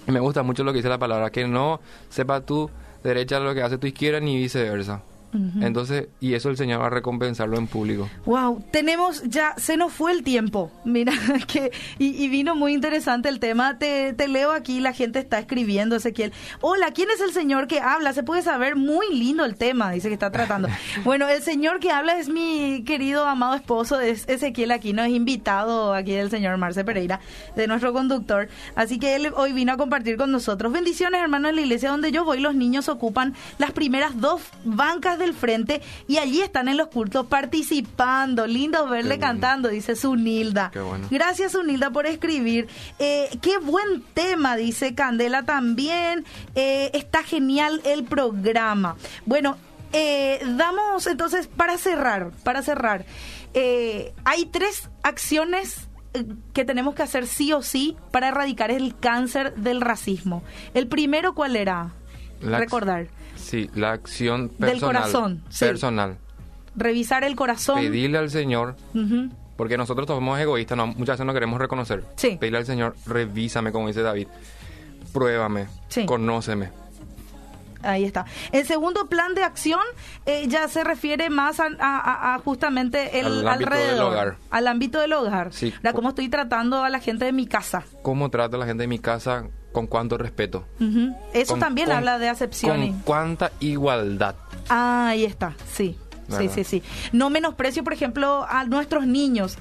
Me 0.08 0.22
gusta 0.22 0.42
mucho 0.42 0.64
lo 0.64 0.72
que 0.72 0.78
dice 0.78 0.90
la 0.90 0.98
palabra, 0.98 1.32
que 1.32 1.48
no 1.48 1.82
sepa 2.10 2.42
tu 2.42 2.70
derecha 3.04 3.40
lo 3.40 3.54
que 3.54 3.62
hace 3.62 3.78
tu 3.78 3.88
izquierda 3.88 4.22
ni 4.22 4.38
viceversa. 4.38 5.02
Entonces, 5.34 6.08
y 6.20 6.34
eso 6.34 6.50
el 6.50 6.58
Señor 6.58 6.82
va 6.82 6.88
a 6.88 6.90
recompensarlo 6.90 7.58
en 7.58 7.68
público. 7.68 8.10
Wow, 8.26 8.64
tenemos 8.72 9.24
ya, 9.24 9.54
se 9.58 9.78
nos 9.78 9.94
fue 9.94 10.12
el 10.12 10.24
tiempo. 10.24 10.72
Mira, 10.86 11.14
que, 11.48 11.72
y, 12.00 12.24
y 12.24 12.28
vino 12.30 12.56
muy 12.56 12.74
interesante 12.74 13.30
el 13.30 13.40
tema. 13.40 13.78
Te, 13.78 14.14
te 14.14 14.28
leo 14.28 14.52
aquí, 14.52 14.80
la 14.80 14.94
gente 14.94 15.20
está 15.20 15.40
escribiendo, 15.40 15.96
Ezequiel. 15.96 16.34
Hola, 16.62 16.92
¿quién 16.92 17.10
es 17.10 17.22
el 17.22 17.32
señor 17.32 17.68
que 17.68 17.80
habla? 17.80 18.14
Se 18.14 18.24
puede 18.24 18.42
saber, 18.42 18.76
muy 18.76 19.06
lindo 19.14 19.46
el 19.46 19.56
tema, 19.56 19.92
dice 19.92 20.08
que 20.08 20.14
está 20.14 20.32
tratando. 20.32 20.68
Bueno, 21.04 21.28
el 21.28 21.42
señor 21.42 21.80
que 21.80 21.92
habla 21.92 22.18
es 22.18 22.28
mi 22.28 22.84
querido 22.84 23.26
amado 23.26 23.56
esposo, 23.56 24.00
es 24.00 24.28
Ezequiel 24.28 24.72
Aquino, 24.72 25.04
es 25.04 25.12
invitado 25.12 25.94
aquí 25.94 26.12
del 26.14 26.30
señor 26.30 26.58
Marce 26.58 26.84
Pereira, 26.84 27.20
de 27.56 27.68
nuestro 27.68 27.94
conductor. 27.94 28.50
Así 28.76 29.00
que 29.00 29.16
él 29.16 29.32
hoy 29.36 29.54
vino 29.54 29.74
a 29.74 29.78
compartir 29.78 30.18
con 30.18 30.32
nosotros. 30.32 30.72
Bendiciones, 30.74 31.22
hermanos, 31.22 31.50
en 31.50 31.56
la 31.58 31.62
iglesia 31.62 31.92
donde 31.92 32.12
yo 32.12 32.26
voy, 32.26 32.40
los 32.40 32.56
niños 32.56 32.90
ocupan 32.90 33.36
las 33.58 33.72
primeras 33.72 34.20
dos 34.20 34.42
bancas 34.64 35.17
del 35.18 35.34
frente 35.34 35.82
y 36.08 36.18
allí 36.18 36.42
están 36.42 36.68
en 36.68 36.78
los 36.78 36.88
cultos 36.88 37.28
participando. 37.28 38.48
Lindo 38.48 38.88
verle 38.88 39.20
cantando, 39.20 39.70
dice 39.70 39.96
Sunilda. 39.96 40.72
Qué 40.72 40.80
bueno. 40.80 41.08
Gracias, 41.10 41.54
Sunilda, 41.54 41.92
por 41.92 42.06
escribir. 42.06 42.68
Eh, 43.00 43.30
qué 43.42 43.58
buen 43.58 44.02
tema, 44.14 44.56
dice 44.56 44.96
Candela 44.96 45.44
también. 45.44 46.26
Eh, 46.56 46.92
está 46.94 47.24
genial 47.24 47.82
el 47.86 48.04
programa. 48.04 48.96
Bueno, 49.26 49.58
eh, 49.94 50.42
damos 50.56 51.08
entonces, 51.08 51.48
para 51.48 51.78
cerrar, 51.78 52.32
para 52.44 52.62
cerrar, 52.62 53.06
hay 54.24 54.46
tres 54.46 54.90
acciones 55.02 55.88
que 56.54 56.66
tenemos 56.66 56.96
que 56.96 57.04
hacer 57.04 57.28
sí 57.28 57.54
o 57.54 57.62
sí 57.62 57.98
para 58.12 58.30
erradicar 58.30 58.72
el 58.72 58.98
cáncer 58.98 59.56
del 59.56 59.82
racismo. 59.82 60.44
El 60.74 60.88
primero, 60.88 61.34
¿cuál 61.34 61.56
era? 61.56 61.92
La 62.42 62.60
Recordar. 62.60 63.08
Sí, 63.48 63.70
la 63.76 63.92
acción 63.94 64.48
Del 64.58 64.72
personal. 64.72 64.80
corazón, 65.04 65.44
sí. 65.50 65.66
Personal. 65.66 66.18
Revisar 66.76 67.24
el 67.24 67.36
corazón. 67.36 67.80
Pedirle 67.80 68.18
al 68.18 68.30
Señor, 68.30 68.76
porque 69.56 69.78
nosotros 69.78 70.06
somos 70.06 70.40
egoístas, 70.40 70.78
no, 70.78 70.88
muchas 70.88 71.14
veces 71.16 71.26
no 71.26 71.34
queremos 71.34 71.60
reconocer. 71.60 72.04
Sí. 72.18 72.38
Pedirle 72.40 72.60
al 72.60 72.66
Señor, 72.66 72.96
revísame, 73.06 73.72
como 73.72 73.88
dice 73.88 74.02
David. 74.02 74.28
Pruébame, 75.14 75.68
Sí. 75.88 76.06
conóceme. 76.06 76.70
Ahí 77.84 78.04
está. 78.06 78.26
El 78.52 78.66
segundo 78.66 79.08
plan 79.08 79.34
de 79.36 79.44
acción 79.44 79.80
eh, 80.26 80.46
ya 80.48 80.68
se 80.68 80.84
refiere 80.84 81.30
más 81.30 81.60
a, 81.60 81.68
a- 81.80 82.00
a- 82.00 82.36
a 82.36 82.40
justamente 82.40 83.20
el 83.20 83.28
Al 83.28 83.36
del 83.38 83.48
alrededor, 83.48 84.12
hogar. 84.14 84.36
al 84.50 84.68
ámbito 84.68 85.00
del 85.00 85.14
hogar. 85.14 85.54
Sí. 85.54 85.74
Cómo 85.94 86.10
estoy 86.10 86.28
tratando 86.28 86.84
a 86.84 86.90
la 86.90 87.00
gente 87.00 87.26
de 87.26 87.32
mi 87.32 87.46
casa. 87.48 87.84
¿Cómo 88.02 88.30
trato 88.30 88.58
a 88.58 88.60
la 88.60 88.66
gente 88.66 88.84
de 88.84 88.88
mi 88.88 89.00
casa? 89.00 89.46
¿Con 89.78 89.86
cuánto 89.88 90.18
respeto? 90.18 90.64
Eso 91.34 91.54
Con- 91.54 91.60
también 91.60 91.88
con- 91.90 91.98
habla 91.98 92.18
de 92.18 92.30
acepción. 92.30 92.78
¿Con 92.80 93.00
cuánta 93.02 93.52
igualdad? 93.60 94.34
Ah, 94.70 95.10
ahí 95.10 95.24
está, 95.24 95.54
sí. 95.72 95.96
Sí, 96.30 96.34
¿Verdad? 96.34 96.52
sí, 96.56 96.64
sí. 96.64 96.84
No 97.12 97.30
menosprecio, 97.30 97.84
por 97.84 97.94
ejemplo, 97.94 98.44
a 98.50 98.64
nuestros 98.66 99.06
niños 99.06 99.56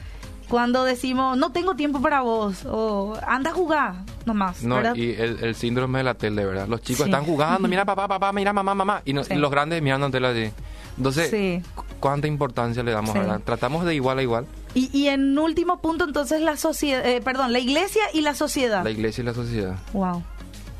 cuando 0.48 0.84
decimos, 0.84 1.36
no 1.36 1.52
tengo 1.52 1.76
tiempo 1.76 2.00
para 2.00 2.22
vos, 2.22 2.64
o 2.64 3.18
anda 3.26 3.50
a 3.50 3.52
jugar, 3.52 3.94
nomás. 4.24 4.62
No, 4.62 4.76
¿verdad? 4.76 4.94
y 4.94 5.10
el, 5.10 5.44
el 5.44 5.54
síndrome 5.54 5.98
de 5.98 6.04
la 6.04 6.14
tele, 6.14 6.46
¿verdad? 6.46 6.66
Los 6.66 6.80
chicos 6.80 7.04
Sí. 7.04 7.10
están 7.10 7.24
jugando, 7.24 7.68
mira 7.68 7.84
papá, 7.84 8.08
papá, 8.08 8.32
mira 8.32 8.52
mamá, 8.54 8.74
mamá, 8.74 9.02
y, 9.04 9.12
no- 9.12 9.22
Sí. 9.22 9.34
y 9.34 9.36
los 9.36 9.50
grandes 9.50 9.82
mirando 9.82 10.06
en 10.06 10.12
tele 10.12 10.28
así. 10.28 10.52
Entonces, 10.96 11.28
Sí. 11.30 11.62
¿cuánta 12.00 12.26
importancia 12.26 12.82
le 12.82 12.92
damos, 12.92 13.12
verdad? 13.12 13.40
Tratamos 13.44 13.84
de 13.84 13.94
igual 13.94 14.18
a 14.18 14.22
igual, 14.22 14.46
Y, 14.76 14.90
y 14.92 15.08
en 15.08 15.38
último 15.38 15.80
punto, 15.80 16.04
entonces, 16.04 16.42
la 16.42 16.58
sociedad, 16.58 17.04
eh, 17.06 17.22
perdón, 17.22 17.50
la 17.50 17.58
iglesia 17.58 18.02
y 18.12 18.20
la 18.20 18.34
sociedad. 18.34 18.84
la 18.84 18.90
iglesia 18.90 19.22
y 19.22 19.24
la 19.24 19.32
sociedad. 19.32 19.76
Wow. 19.94 20.22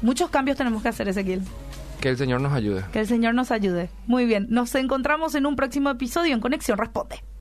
Muchos 0.02 0.28
cambios 0.28 0.58
tenemos 0.58 0.82
que 0.82 0.90
hacer, 0.90 1.08
Ezequiel. 1.08 1.40
Que 2.00 2.10
el 2.10 2.18
Señor 2.18 2.42
nos 2.42 2.52
ayude. 2.52 2.84
Que 2.92 3.00
el 3.00 3.06
Señor 3.06 3.34
nos 3.34 3.50
ayude. 3.50 3.88
Muy 4.06 4.26
bien, 4.26 4.48
nos 4.50 4.74
encontramos 4.74 5.34
en 5.34 5.46
un 5.46 5.56
próximo 5.56 5.88
episodio 5.88 6.34
en 6.34 6.40
Conexión 6.40 6.76
Responde. 6.76 7.22